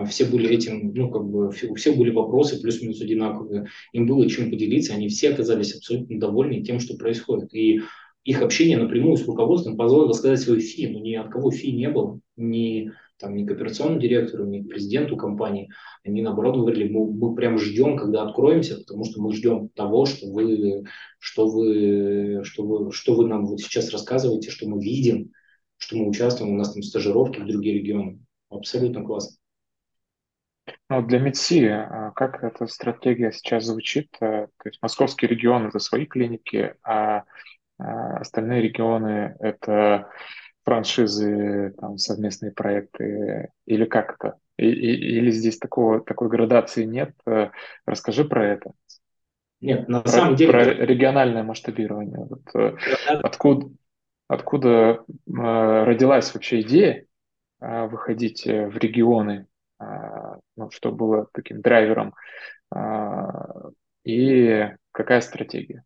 [0.08, 4.50] все были этим, ну, как бы, у всех были вопросы плюс-минус одинаковые, им было чем
[4.50, 7.54] поделиться, они все оказались абсолютно довольны тем, что происходит.
[7.54, 7.82] И
[8.24, 11.90] их общение напрямую с руководством позволило сказать свой фи, но ни от кого фи не
[11.90, 15.70] было, ни, там, ни к операционному директору, ни к президенту компании.
[16.04, 20.32] Они, наоборот, говорили, мы, мы прям ждем, когда откроемся, потому что мы ждем того, что
[20.32, 20.86] вы,
[21.20, 25.32] что вы, что вы, что вы нам вот сейчас рассказываете, что мы видим,
[25.78, 28.20] что мы участвуем, у нас там стажировки в другие регионы.
[28.50, 29.38] Абсолютно классно.
[30.90, 34.10] Ну, для МИДСИ а, как эта стратегия сейчас звучит?
[34.20, 37.24] Э, то есть московский регион– это свои клиники, а,
[37.80, 40.10] а остальные регионы– это
[40.64, 44.38] франшизы, там, совместные проекты, или как это?
[44.58, 47.14] И, и, или здесь такого, такой градации нет?
[47.26, 47.50] Э,
[47.86, 48.72] расскажи про это.
[49.62, 50.52] Нет, на про, самом деле...
[50.52, 52.18] Про региональное масштабирование.
[52.18, 52.76] Вот, э,
[53.24, 53.70] откуда,
[54.28, 57.06] откуда родилась вообще идея
[57.60, 59.48] выходить в регионы
[60.56, 62.14] ну, что было таким драйвером,
[62.70, 63.70] а,
[64.04, 65.84] и какая стратегия?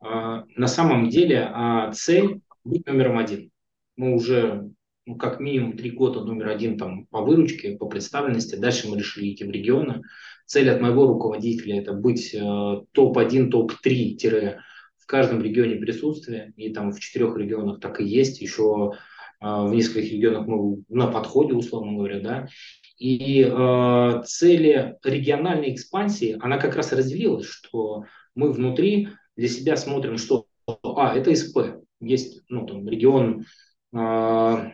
[0.00, 1.50] А, на самом деле
[1.94, 3.50] цель быть номером один.
[3.96, 4.70] Мы уже
[5.04, 8.54] ну, как минимум три года номер один там, по выручке, по представленности.
[8.54, 10.02] Дальше мы решили идти в регионы.
[10.46, 14.56] Цель от моего руководителя это быть э, топ-1, топ-3
[14.98, 16.52] в каждом регионе присутствие.
[16.56, 18.40] И там в четырех регионах так и есть.
[18.40, 18.96] Еще а,
[19.42, 22.48] в нескольких регионах мы на подходе, условно говоря, да.
[22.96, 28.04] И э, цели региональной экспансии, она как раз разделилась, что
[28.36, 30.46] мы внутри для себя смотрим, что,
[30.84, 33.44] а, это СП, есть ну, там, регион,
[33.92, 34.70] э,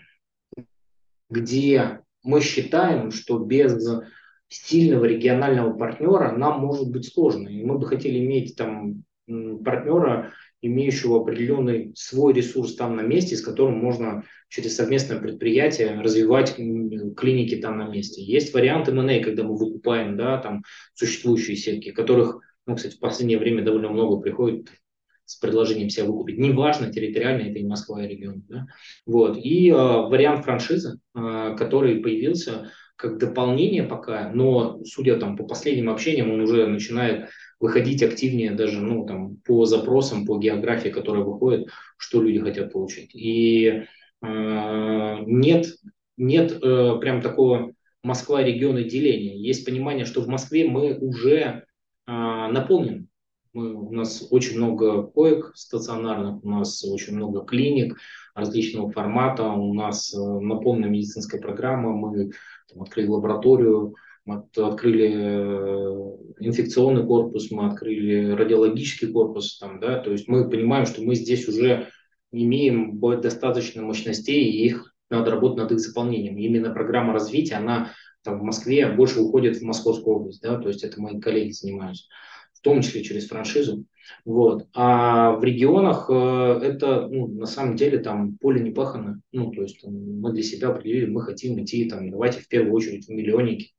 [1.30, 3.82] где мы считаем, что без
[4.48, 7.48] стильного регионального партнера нам может быть сложно.
[7.48, 9.04] И мы бы хотели иметь там
[9.64, 16.56] партнера имеющего определенный свой ресурс там на месте, с которым можно через совместное предприятие развивать
[16.56, 18.22] клиники там на месте.
[18.22, 20.62] Есть варианты M&A, когда мы выкупаем да, там
[20.94, 24.68] существующие сетки, которых, ну, кстати, в последнее время довольно много приходит
[25.28, 26.38] с предложением себя выкупить.
[26.38, 28.44] Неважно, территориально это и Москва, и регион.
[28.48, 28.66] Да?
[29.04, 29.36] Вот.
[29.36, 35.88] И э, вариант франшизы, э, который появился, как дополнение пока, но судя там по последним
[35.88, 37.28] общениям, он уже начинает
[37.60, 43.14] выходить активнее даже ну, там, по запросам, по географии, которая выходит, что люди хотят получить.
[43.14, 43.84] И э,
[44.20, 45.66] нет,
[46.16, 47.72] нет э, прям такого
[48.02, 49.36] Москва региона деления.
[49.36, 51.62] Есть понимание, что в Москве мы уже э,
[52.06, 53.06] наполнены.
[53.52, 57.96] Мы, у нас очень много коек стационарных, у нас очень много клиник
[58.38, 62.30] различного формата, у нас э, наполнена медицинская программа, мы
[62.72, 70.12] там, открыли лабораторию, мы открыли э, инфекционный корпус, мы открыли радиологический корпус, там, да, то
[70.12, 71.88] есть мы понимаем, что мы здесь уже
[72.30, 76.36] имеем достаточно мощностей, и их надо работать над их заполнением.
[76.36, 80.84] именно программа развития, она там, в Москве больше уходит в Московскую область, да, то есть
[80.84, 82.04] это мои коллеги занимаются,
[82.52, 83.84] в том числе через франшизу.
[84.24, 84.68] Вот.
[84.74, 89.20] А в регионах э, это ну, на самом деле там поле не пахано.
[89.32, 92.74] Ну, то есть там, мы для себя определили, мы хотим идти, там, давайте в первую
[92.74, 93.72] очередь в миллионники.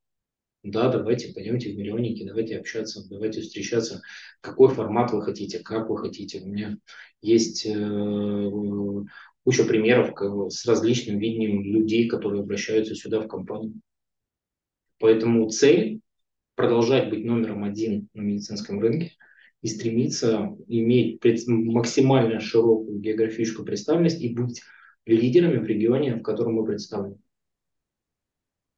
[0.64, 4.02] Да, давайте пойдемте в миллионники, давайте общаться, давайте встречаться.
[4.42, 6.42] Какой формат вы хотите, как вы хотите.
[6.42, 6.78] У меня
[7.22, 8.50] есть э,
[9.44, 10.14] куча примеров
[10.52, 13.80] с различным видением людей, которые обращаются сюда в компанию.
[15.00, 16.02] Поэтому цель
[16.56, 19.14] продолжать быть номером один на медицинском рынке
[19.62, 24.62] и стремиться иметь максимально широкую географическую представленность и быть
[25.06, 27.18] лидерами в регионе, в котором мы представлены.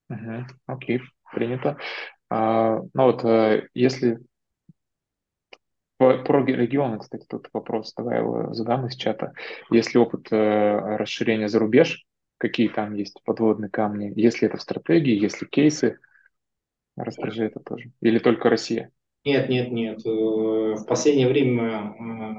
[0.10, 1.02] Угу, окей,
[1.32, 1.78] принято.
[2.30, 4.20] А, ну вот, э, если
[5.98, 9.34] про регионы, кстати, тут вопрос, давай его задам из чата.
[9.70, 12.06] Если опыт э, расширения за рубеж,
[12.38, 16.00] какие там есть подводные камни, если это в стратегии, если кейсы,
[16.96, 17.92] расскажи это тоже.
[18.02, 18.92] Или только Россия?
[19.24, 20.06] Нет, нет, нет.
[20.06, 21.94] Э, в последнее время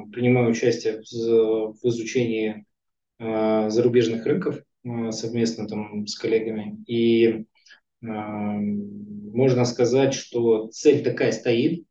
[0.07, 2.65] э, принимаю участие в изучении
[3.19, 4.61] зарубежных рынков
[5.11, 6.83] совместно там с коллегами.
[6.89, 7.45] И
[8.01, 11.85] можно сказать, что цель такая стоит,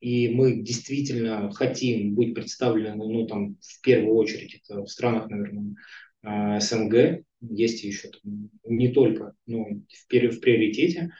[0.00, 5.76] и мы действительно хотим быть представлены, ну, там, в первую очередь, это в странах, наверное,
[6.58, 11.12] СНГ, есть еще там, не только, ну, в, в приоритете,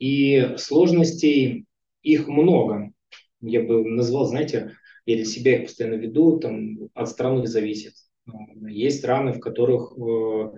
[0.00, 1.65] и сложностей
[2.06, 2.92] их много.
[3.40, 4.76] Я бы назвал, знаете,
[5.06, 7.94] я для себя их постоянно веду, там, от страны зависит.
[8.68, 10.52] Есть страны, в которых э,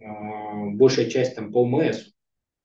[0.00, 2.10] э, большая часть там по МС,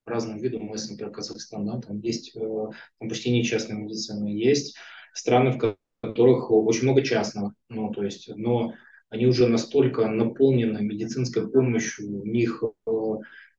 [0.05, 4.75] разным видам МС, например, Казахстан, да, там есть э, там почти не частная медицина, есть
[5.13, 8.73] страны, в которых очень много частного, ну, то есть, но
[9.09, 12.91] они уже настолько наполнены медицинской помощью, у них э,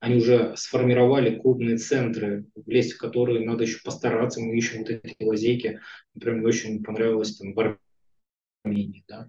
[0.01, 5.15] они уже сформировали крупные центры, влезть в которые надо еще постараться, мы ищем вот эти
[5.23, 5.81] лазейки.
[6.15, 7.79] Например, мне очень понравилось там в
[8.65, 9.29] Армении, да.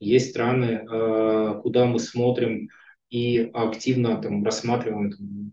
[0.00, 2.70] Есть страны, э, куда мы смотрим
[3.10, 5.52] и активно там рассматриваем там,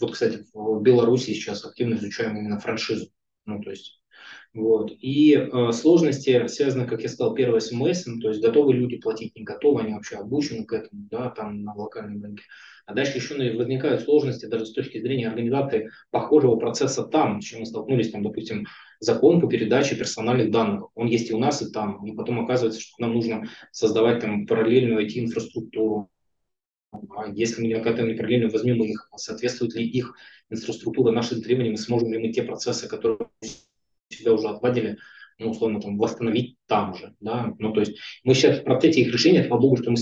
[0.00, 3.08] вот, кстати, в Беларуси сейчас активно изучаем именно франшизу.
[3.46, 4.00] Ну, то есть,
[4.52, 4.92] вот.
[4.98, 9.36] И э, сложности связаны, как я сказал, первое с МС, то есть готовы люди платить,
[9.36, 12.44] не готовы, они вообще обучены к этому, да, там на локальном рынке.
[12.86, 17.60] А дальше еще возникают сложности даже с точки зрения организации похожего процесса там, с чем
[17.60, 18.66] мы столкнулись, там, допустим,
[19.00, 20.88] закон по передаче персональных данных.
[20.94, 22.04] Он есть и у нас, и там.
[22.06, 26.10] И потом оказывается, что нам нужно создавать там параллельную IT-инфраструктуру,
[27.16, 30.14] а если мы какая-то параллельно возьмем их, соответствует ли их
[30.50, 33.18] инфраструктура нашим требованиям, сможем ли мы те процессы, которые
[34.08, 34.98] всегда уже отладили,
[35.38, 39.12] ну, условно, там, восстановить там же, да, ну, то есть мы сейчас в процессе их
[39.12, 39.96] решения, слава богу, что мы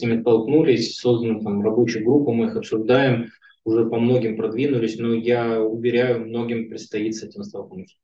[0.00, 3.30] ними столкнулись, созданы там рабочую группу, мы их обсуждаем,
[3.64, 7.96] уже по многим продвинулись, но я уверяю, многим предстоит с этим столкнуться.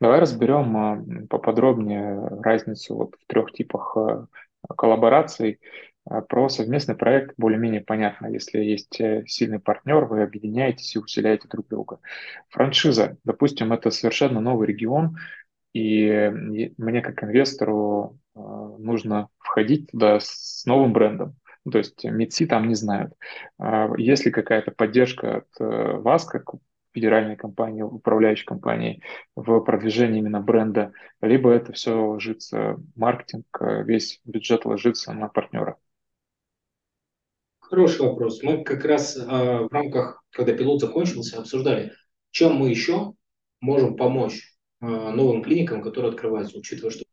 [0.00, 4.26] Давай разберем а, поподробнее разницу вот в трех типах а,
[4.74, 5.60] коллабораций.
[6.08, 8.28] А, про совместный проект более-менее понятно.
[8.28, 12.00] Если есть э, сильный партнер, вы объединяетесь и усиляете друг друга.
[12.48, 15.16] Франшиза, допустим, это совершенно новый регион,
[15.74, 16.30] и
[16.78, 18.40] мне как инвестору а,
[18.78, 21.36] нужно входить туда с новым брендом.
[21.64, 23.12] Ну, то есть МИДСИ там не знают.
[23.58, 26.52] А, есть ли какая-то поддержка от э, вас, как
[26.94, 29.02] федеральной компании, управляющей компании
[29.36, 35.76] в продвижении именно бренда, либо это все ложится, маркетинг, э, весь бюджет ложится на партнера?
[37.60, 38.42] Хороший вопрос.
[38.42, 41.92] Мы как раз э, в рамках, когда пилот закончился, обсуждали,
[42.30, 43.12] чем мы еще
[43.60, 47.04] можем помочь новым клиникам, которые открываются, учитывая, что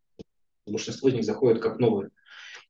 [0.68, 2.12] большинство из них заходят как новые.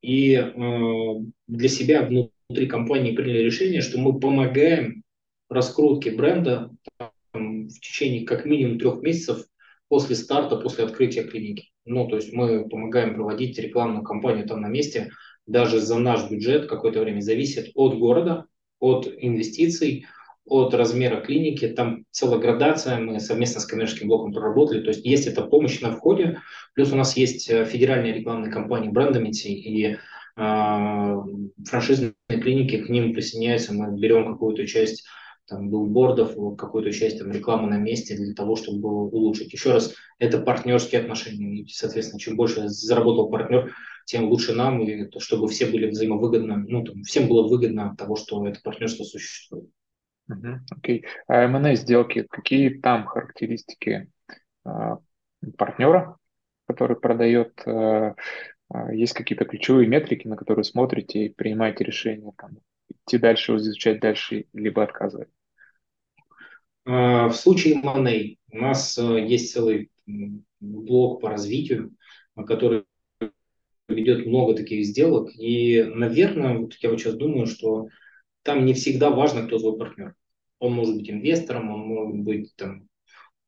[0.05, 1.15] И э,
[1.47, 5.01] для себя внутри компании приняли решение, что мы помогаем
[5.49, 6.69] раскрутке бренда
[7.31, 9.47] там, в течение как минимум трех месяцев
[9.87, 11.71] после старта, после открытия клиники.
[11.85, 15.09] Ну, то есть мы помогаем проводить рекламную кампанию там на месте,
[15.47, 18.45] даже за наш бюджет какое-то время зависит от города,
[18.79, 20.05] от инвестиций,
[20.45, 25.27] от размера клиники, там целая градация, мы совместно с коммерческим блоком проработали, то есть есть
[25.27, 26.39] эта помощь на входе,
[26.73, 29.97] плюс у нас есть э, федеральные рекламные кампании брендомити и э,
[30.37, 35.03] франшизные клиники, к ним присоединяются, мы берем какую-то часть
[35.47, 39.53] там, билбордов, какую-то часть там, рекламы на месте для того, чтобы улучшить.
[39.53, 43.73] Еще раз, это партнерские отношения, и, соответственно, чем больше заработал партнер,
[44.05, 48.15] тем лучше нам, и чтобы все были взаимовыгодны, ну, там, всем было выгодно от того,
[48.15, 49.69] что это партнерство существует.
[50.27, 51.01] Окей.
[51.01, 51.05] Okay.
[51.27, 54.09] А M&A сделки, какие там характеристики
[54.63, 54.97] а,
[55.57, 56.17] партнера,
[56.67, 57.61] который продает?
[57.65, 58.15] А,
[58.69, 62.57] а, есть какие-то ключевые метрики, на которые смотрите и принимаете решение там,
[62.89, 65.29] идти дальше, изучать дальше, либо отказывать?
[66.85, 69.91] А, в случае M&A у нас а, есть целый
[70.59, 71.95] блок по развитию,
[72.35, 72.85] который
[73.87, 75.29] ведет много таких сделок.
[75.35, 77.87] И, наверное, вот я вот сейчас думаю, что
[78.45, 80.13] там не всегда важно, кто твой партнер.
[80.59, 82.83] Он может быть инвестором, он может быть там,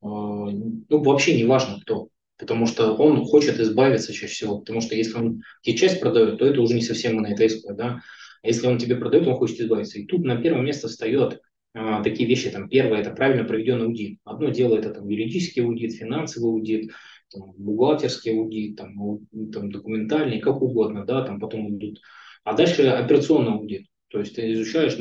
[0.01, 2.09] э, ну, вообще не важно кто.
[2.37, 4.59] Потому что он хочет избавиться чаще всего.
[4.59, 8.01] Потому что если он тебе часть продает, то это уже не совсем монетейское, да.
[8.43, 9.99] А если он тебе продает, он хочет избавиться.
[9.99, 11.41] И тут на первое место встает
[11.73, 12.49] а, такие вещи.
[12.49, 14.19] Там, первое– это правильно проведенный аудит.
[14.23, 16.91] Одно дело– это там, юридический аудит, финансовый аудит,
[17.31, 19.19] там, бухгалтерский аудит, там,
[19.51, 22.01] там, документальный, как угодно, да, там потом идут.
[22.43, 23.87] А дальше операционный аудит.
[24.09, 24.97] То есть ты изучаешь,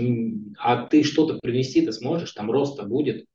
[0.59, 3.27] а ты что-то принести ты сможешь, там роста будет,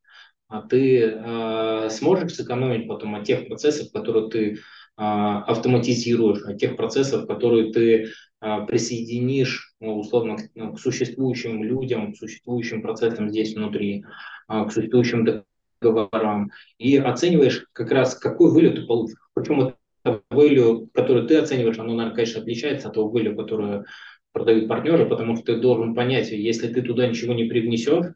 [0.48, 4.56] а ты э, сможешь сэкономить потом от тех процессов, которые ты э,
[4.96, 8.04] автоматизируешь, от тех процессов, которые ты
[8.40, 14.04] э, присоединишь, ну, условно, к, ну, к существующим людям, к существующим процессам здесь внутри,
[14.50, 15.44] э, к существующим
[15.80, 19.18] договорам, и оцениваешь как раз, какой вылет ты получишь.
[19.32, 23.86] Причем это value, который ты оцениваешь, оно, наверное, конечно, отличается от того value, которое
[24.32, 28.06] продают партнеры, потому что ты должен понять, если ты туда ничего не привнесешь,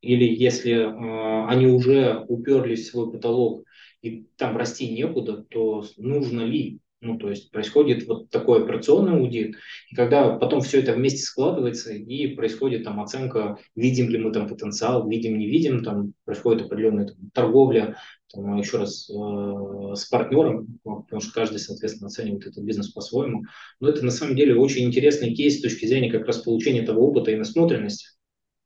[0.00, 3.64] или если э, они уже уперлись в свой потолок
[4.02, 6.78] и там расти некуда, то нужно ли?
[7.04, 9.56] Ну, то есть происходит вот такой операционный аудит,
[9.90, 14.48] и когда потом все это вместе складывается, и происходит там оценка, видим ли мы там
[14.48, 17.98] потенциал, видим, не видим, там происходит определенная там, торговля,
[18.32, 23.44] там, еще раз, э, с партнером, потому что каждый, соответственно, оценивает этот бизнес по-своему.
[23.80, 27.06] Но это на самом деле очень интересный кейс с точки зрения как раз получения того
[27.06, 28.13] опыта и насмотренности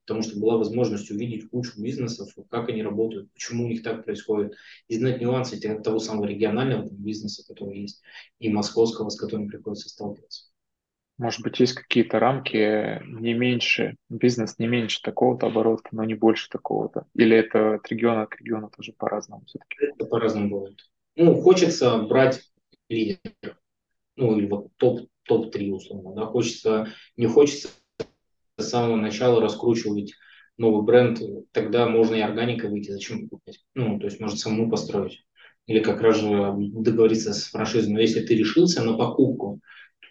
[0.09, 4.55] потому что была возможность увидеть кучу бизнесов, как они работают, почему у них так происходит,
[4.89, 8.01] и знать нюансы того самого регионального бизнеса, который есть,
[8.39, 10.45] и московского, с которым приходится сталкиваться.
[11.19, 16.49] Может быть, есть какие-то рамки не меньше, бизнес не меньше такого-то оборота, но не больше
[16.49, 17.05] такого-то?
[17.15, 19.93] Или это от региона к региону тоже по-разному все-таки?
[19.95, 20.79] Это по-разному бывает.
[21.17, 22.41] Ну, хочется брать
[22.89, 23.59] лидеров,
[24.17, 27.69] ну, или вот топ, топ-3 условно, да, хочется, не хочется
[28.59, 30.15] с самого начала раскручивать
[30.57, 31.21] новый бренд,
[31.53, 33.61] тогда можно и органикой выйти, зачем покупать?
[33.75, 35.25] Ну, то есть можно самому построить.
[35.67, 37.93] Или как раз же договориться с франшизой.
[37.93, 39.61] Но если ты решился на покупку,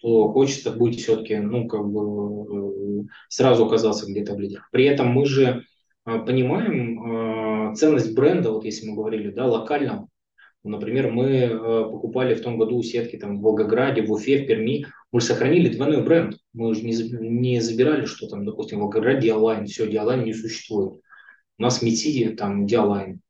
[0.02, 4.70] то хочется быть все-таки, ну, как бы э, сразу оказаться где-то в лидерах.
[4.72, 5.64] При этом мы же
[6.06, 10.08] э, понимаем э, ценность бренда, вот если мы говорили, да, локального.
[10.64, 11.48] Например, мы
[11.92, 14.86] покупали в том году сетки там в Волгограде, в Уфе, в Перми.
[15.12, 16.38] Мы сохранили двойной бренд.
[16.54, 21.02] Мы же не, не забирали, что там, допустим, в Волгограде Диалайн, все, Диалайн не существует.
[21.58, 23.22] У нас МИТИ, там Диалайн.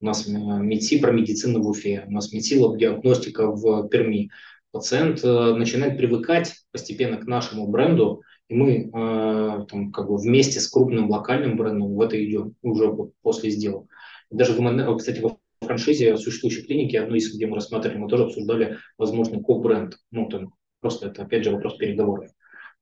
[0.00, 2.04] У нас МИТИ про медицину в Уфе.
[2.06, 4.30] У нас МИТИ диагностика в Перми.
[4.70, 10.60] Пациент э, начинает привыкать постепенно к нашему бренду, и мы э, там, как бы вместе
[10.60, 13.86] с крупным локальным брендом в это идем уже после сделок.
[14.30, 18.76] Даже, в, кстати, во франшизе существующей клиники, одной из, где мы рассматривали, мы тоже обсуждали
[18.98, 19.96] возможный ко-бренд.
[20.10, 22.30] Ну, там, Просто это, опять же, вопрос переговоров.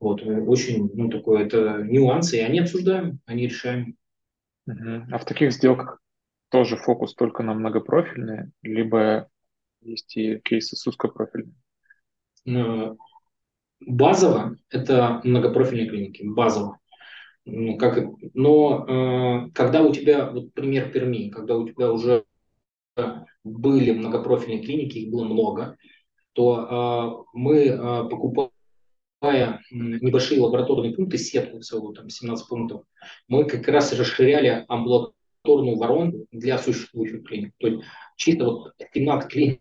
[0.01, 3.97] Вот, э, очень, ну, такое, это нюансы, и они обсуждаем, они решаем.
[4.67, 6.01] А в таких сделках
[6.51, 9.29] тоже фокус только на многопрофильные, либо
[9.81, 11.55] есть и кейсы с узкопрофильными?
[12.47, 12.95] Э,
[13.81, 16.79] базово это многопрофильные клиники, базово.
[17.47, 17.99] Ну, как,
[18.33, 22.25] но э, когда у тебя, вот пример Перми, когда у тебя уже
[23.43, 25.77] были многопрофильные клиники, их было много,
[26.35, 28.51] то э, мы, э, покупая
[29.71, 32.83] небольшие лабораторные пункты, сетку целую, там 17 пунктов,
[33.29, 37.53] мы как раз расширяли амбулаторную воронку для существующих клиник.
[37.59, 37.83] То есть
[38.17, 39.61] чисто вот 17 клиник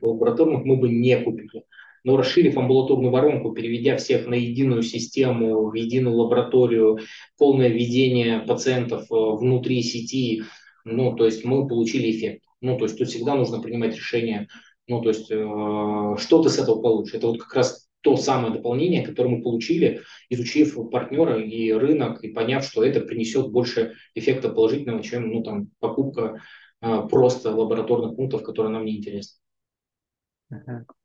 [0.00, 1.64] лабораторных мы бы не купили.
[2.04, 7.00] Но расширив амбулаторную воронку, переведя всех на единую систему, в единую лабораторию,
[7.36, 10.44] полное введение пациентов э, внутри сети,
[10.84, 12.44] ну, то есть мы получили эффект.
[12.60, 14.46] Ну, то есть тут всегда нужно принимать решение
[14.88, 17.14] ну, то есть, э, что ты с этого получишь?
[17.14, 22.28] Это вот как раз то самое дополнение, которое мы получили, изучив партнера и рынок, и
[22.28, 26.40] поняв, что это принесет больше эффекта положительного, чем ну, там, покупка
[26.80, 29.40] а, просто лабораторных пунктов, которые нам не интересны.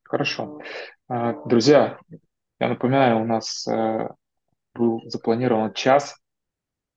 [0.04, 0.62] Хорошо.
[1.08, 2.00] А, друзья,
[2.60, 4.10] я напоминаю, у нас э,
[4.76, 6.16] был запланирован час,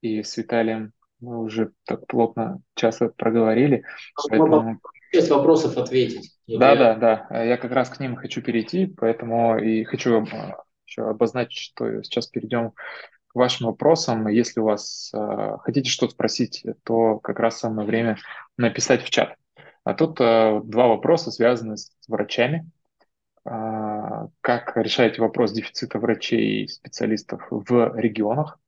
[0.02, 3.84] и с Виталием мы уже так плотно час проговорили.
[4.28, 4.80] Поэтому...
[5.14, 6.32] Часть вопросов ответить.
[6.48, 7.44] Да, да, да.
[7.44, 10.54] Я как раз к ним хочу перейти, поэтому и хочу э,
[10.88, 12.72] еще обозначить, что сейчас перейдем
[13.28, 14.26] к вашим вопросам.
[14.26, 18.16] Если у вас э, хотите что-то спросить, то как раз самое время
[18.56, 19.36] написать в чат.
[19.84, 22.68] А тут э, два вопроса, связанные с врачами.
[23.44, 28.58] Э, как решаете вопрос дефицита врачей и специалистов в регионах?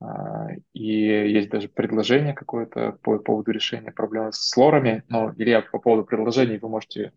[0.00, 5.02] А, и есть даже предложение какое-то по поводу решения проблемы с лорами.
[5.08, 7.12] Но, Илья, по поводу предложений вы можете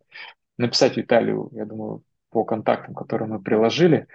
[0.58, 4.08] написать Виталию, я думаю, по контактам, которые мы приложили.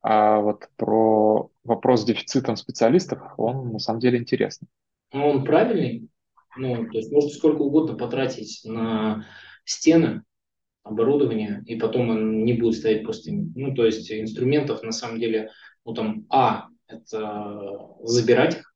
[0.00, 4.68] А вот про вопрос с дефицитом специалистов, он на самом деле интересный.
[5.12, 6.08] Ну, он правильный.
[6.56, 9.26] Ну, то есть можно сколько угодно потратить на
[9.64, 10.22] стены,
[10.82, 13.52] оборудование, и потом он не будет стоять пустым.
[13.54, 15.50] Ну, то есть инструментов на самом деле,
[15.84, 18.74] ну там, а, это забирать их,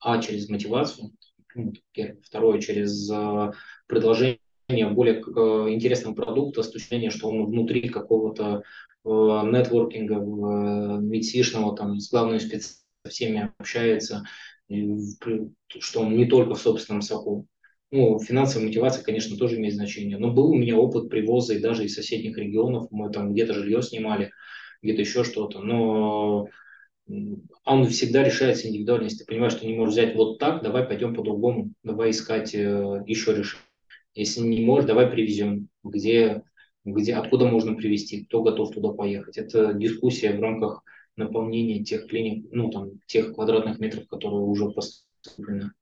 [0.00, 1.10] а, через мотивацию,
[1.54, 1.72] ну,
[2.22, 3.52] второе, через э,
[3.86, 4.38] предложение
[4.90, 6.70] более э, интересного продукта с
[7.10, 8.62] что он внутри какого-то
[9.04, 10.16] э, нетворкинга,
[11.00, 14.24] медсишного, там, с главной специалистом со всеми общается,
[15.78, 17.46] что он не только в собственном соку.
[17.90, 20.18] Ну, финансовая мотивация, конечно, тоже имеет значение.
[20.18, 22.88] Но был у меня опыт привоза и даже из соседних регионов.
[22.90, 24.30] Мы там где-то жилье снимали,
[24.82, 25.60] где-то еще что-то.
[25.60, 26.48] Но
[27.64, 29.04] он всегда решается индивидуально.
[29.04, 33.02] Если ты понимаешь, что не можешь взять вот так, давай пойдем по-другому, давай искать э,
[33.06, 33.64] еще решение.
[34.14, 36.42] Если не можешь, давай привезем, где,
[36.84, 39.38] где, откуда можно привезти, кто готов туда поехать.
[39.38, 40.82] Это дискуссия в рамках
[41.16, 45.72] наполнения тех клиник, ну там, тех квадратных метров, которые уже поступлены.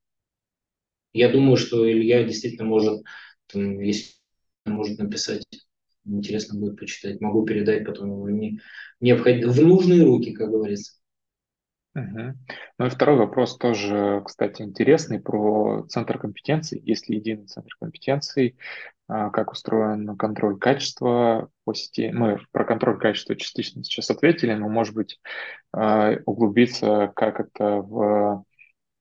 [1.13, 3.03] Я думаю, что Илья действительно может,
[3.47, 4.13] там, если
[4.65, 5.45] может написать,
[6.05, 8.61] интересно будет почитать, могу передать потом не,
[9.01, 10.93] необходимо, в нужные руки, как говорится.
[11.97, 12.35] Угу.
[12.79, 16.79] Ну и второй вопрос тоже, кстати, интересный про центр компетенций.
[16.85, 18.59] Есть ли единый центр компетенций,
[19.09, 22.11] а, как устроен контроль качества по сети?
[22.13, 25.19] Мы про контроль качества частично сейчас ответили, но, может быть,
[25.73, 28.45] а, углубиться, как это в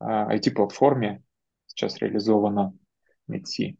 [0.02, 1.22] IT-платформе а,
[1.68, 2.74] сейчас реализовано
[3.28, 3.78] МИДСИ.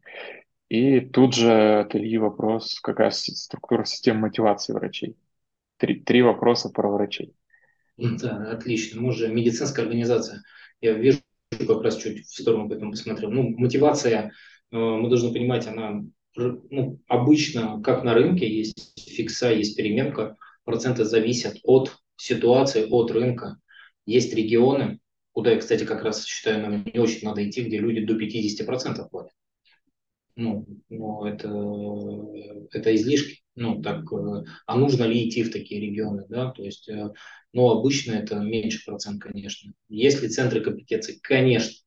[0.68, 5.16] И тут же от Ильи вопрос, какая структура системы мотивации врачей.
[5.78, 7.34] Три, три вопроса про врачей.
[7.96, 9.00] Да, отлично.
[9.00, 10.42] Мы же медицинская организация.
[10.80, 11.20] Я вижу
[11.50, 13.30] как раз чуть в сторону поэтому посмотрел.
[13.30, 14.32] Ну, мотивация,
[14.70, 16.02] э, мы должны понимать, она
[16.36, 23.58] ну, обычно, как на рынке, есть фикса, есть переменка, проценты зависят от ситуации, от рынка.
[24.04, 25.00] Есть регионы,
[25.32, 29.08] куда я, кстати, как раз считаю, нам не очень надо идти, где люди до 50%
[29.10, 29.32] платят.
[30.34, 31.48] Ну, ну это,
[32.72, 33.42] это излишки.
[33.56, 37.10] Ну, так, э, а нужно ли идти в такие регионы, да, то есть э,
[37.56, 39.72] но обычно это меньше процент, конечно.
[39.88, 41.18] Есть ли центры компетенции?
[41.22, 41.82] Конечно.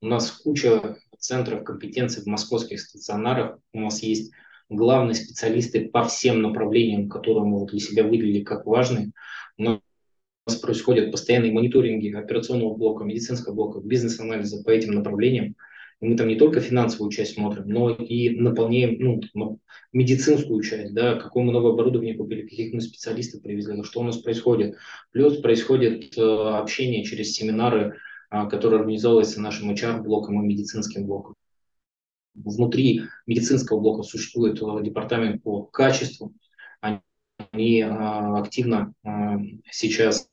[0.00, 3.58] У нас куча центров компетенции в московских стационарах.
[3.72, 4.32] У нас есть
[4.68, 9.10] главные специалисты по всем направлениям, которые мы вот для себя выделили как важные.
[9.58, 15.56] У нас происходят постоянные мониторинги операционного блока, медицинского блока, бизнес-анализа по этим направлениям
[16.00, 19.58] мы там не только финансовую часть смотрим, но и наполняем ну,
[19.92, 24.16] медицинскую часть, да, какое мы новое оборудование купили, каких мы специалистов привезли, что у нас
[24.16, 24.76] происходит.
[25.12, 27.98] Плюс происходит э, общение через семинары,
[28.30, 31.34] э, которые организовываются нашим HR-блоком и медицинским блоком.
[32.34, 36.32] Внутри медицинского блока существует э, департамент по качеству.
[36.80, 39.08] Они э, активно э,
[39.70, 40.30] сейчас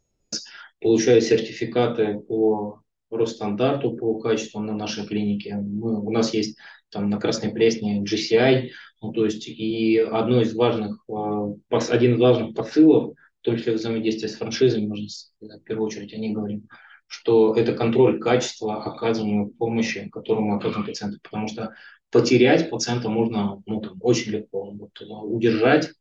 [0.80, 5.56] получают сертификаты по Росстандарту по качеству на нашей клинике.
[5.56, 6.58] Мы, у нас есть
[6.90, 8.70] там на Красной Пресне GCI,
[9.02, 11.54] ну, то есть и одно из важных, а,
[11.90, 15.08] один из важных посылов, в том взаимодействие с франшизами, можно
[15.40, 16.68] в первую очередь о ней говорим,
[17.06, 21.74] что это контроль качества оказываемой помощи, которую мы оказываем пациенту, потому что
[22.12, 25.92] потерять пациента можно ну, там, очень легко, вот, удержать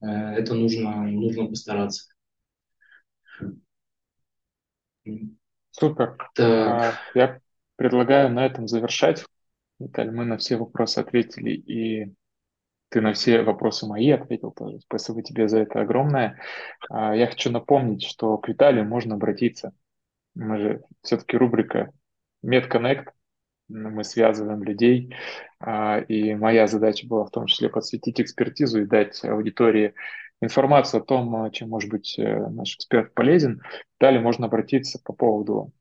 [0.00, 2.08] э, это нужно, нужно постараться.
[5.78, 6.16] Супер.
[6.34, 6.38] Так.
[6.38, 7.40] А, я
[7.76, 9.24] предлагаю на этом завершать.
[9.78, 12.14] Виталий, мы на все вопросы ответили, и
[12.88, 14.80] ты на все вопросы мои ответил тоже.
[14.80, 16.40] Спасибо тебе за это огромное.
[16.88, 19.72] А, я хочу напомнить, что к Виталию можно обратиться.
[20.34, 21.92] Мы же все-таки рубрика
[22.44, 23.08] MedConnect,
[23.68, 25.14] мы связываем людей,
[25.60, 29.94] а, и моя задача была в том числе подсветить экспертизу и дать аудитории
[30.40, 33.62] информацию о том, чем может быть наш эксперт полезен,
[33.98, 35.72] далее можно обратиться по поводу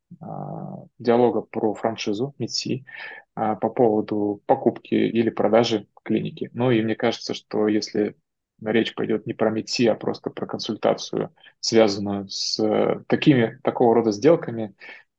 [1.00, 2.86] диалога про франшизу МИДСИ,
[3.34, 6.50] по поводу покупки или продажи клиники.
[6.54, 8.16] Ну и мне кажется, что если
[8.64, 14.76] речь пойдет не про МИДСИ, а просто про консультацию, связанную с такими, такого рода сделками,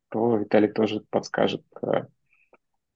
[0.08, 1.62] то Виталий тоже подскажет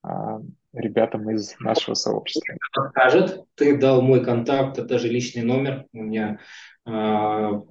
[0.02, 0.40] а,
[0.72, 2.54] ребятам из нашего сообщества.
[2.72, 3.44] Подскажет.
[3.54, 5.86] Ты дал мой контакт, это же личный номер.
[5.92, 6.40] У меня,
[6.84, 7.62] а,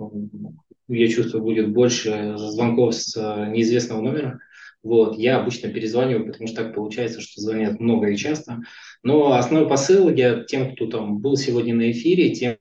[0.87, 3.15] я чувствую, будет больше звонков с
[3.47, 4.39] неизвестного номера.
[4.81, 8.61] Вот, я обычно перезваниваю, потому что так получается, что звонят много и часто.
[9.03, 12.57] Но основной посыл я тем, кто там был сегодня на эфире, тем,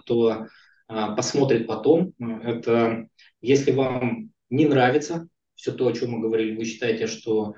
[0.00, 0.46] кто
[0.88, 3.06] а, посмотрит потом, это
[3.40, 7.54] если вам не нравится все то, о чем мы говорили, вы считаете, что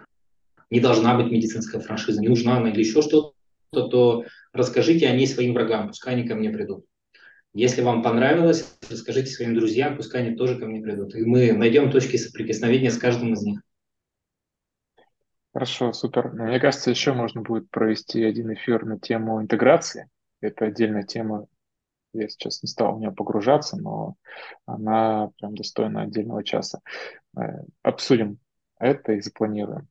[0.70, 3.34] не должна быть медицинская франшиза, не нужна она или еще что-то,
[3.70, 6.84] то расскажите о ней своим врагам, пускай они ко мне придут.
[7.52, 11.14] Если вам понравилось, расскажите своим друзьям, пускай они тоже ко мне придут.
[11.14, 13.60] И мы найдем точки соприкосновения с каждым из них.
[15.52, 16.32] Хорошо, супер.
[16.32, 20.08] Мне кажется, еще можно будет провести один эфир на тему интеграции.
[20.40, 21.46] Это отдельная тема.
[22.12, 24.16] Я сейчас не стал в нее погружаться, но
[24.66, 26.80] она прям достойна отдельного часа.
[27.36, 28.38] Э, обсудим
[28.80, 29.86] это и запланируем.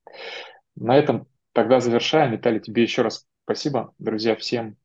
[0.76, 2.32] На этом тогда завершаем.
[2.32, 3.94] Виталий, тебе еще раз спасибо.
[4.00, 4.78] Друзья, всем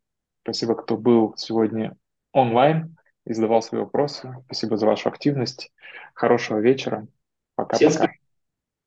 [0.42, 1.96] спасибо, кто был сегодня
[2.32, 4.34] онлайн и задавал свои вопросы.
[4.46, 5.72] Спасибо за вашу активность.
[6.14, 7.06] Хорошего вечера.
[7.54, 8.12] Пока-пока.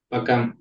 [0.10, 0.54] Пока.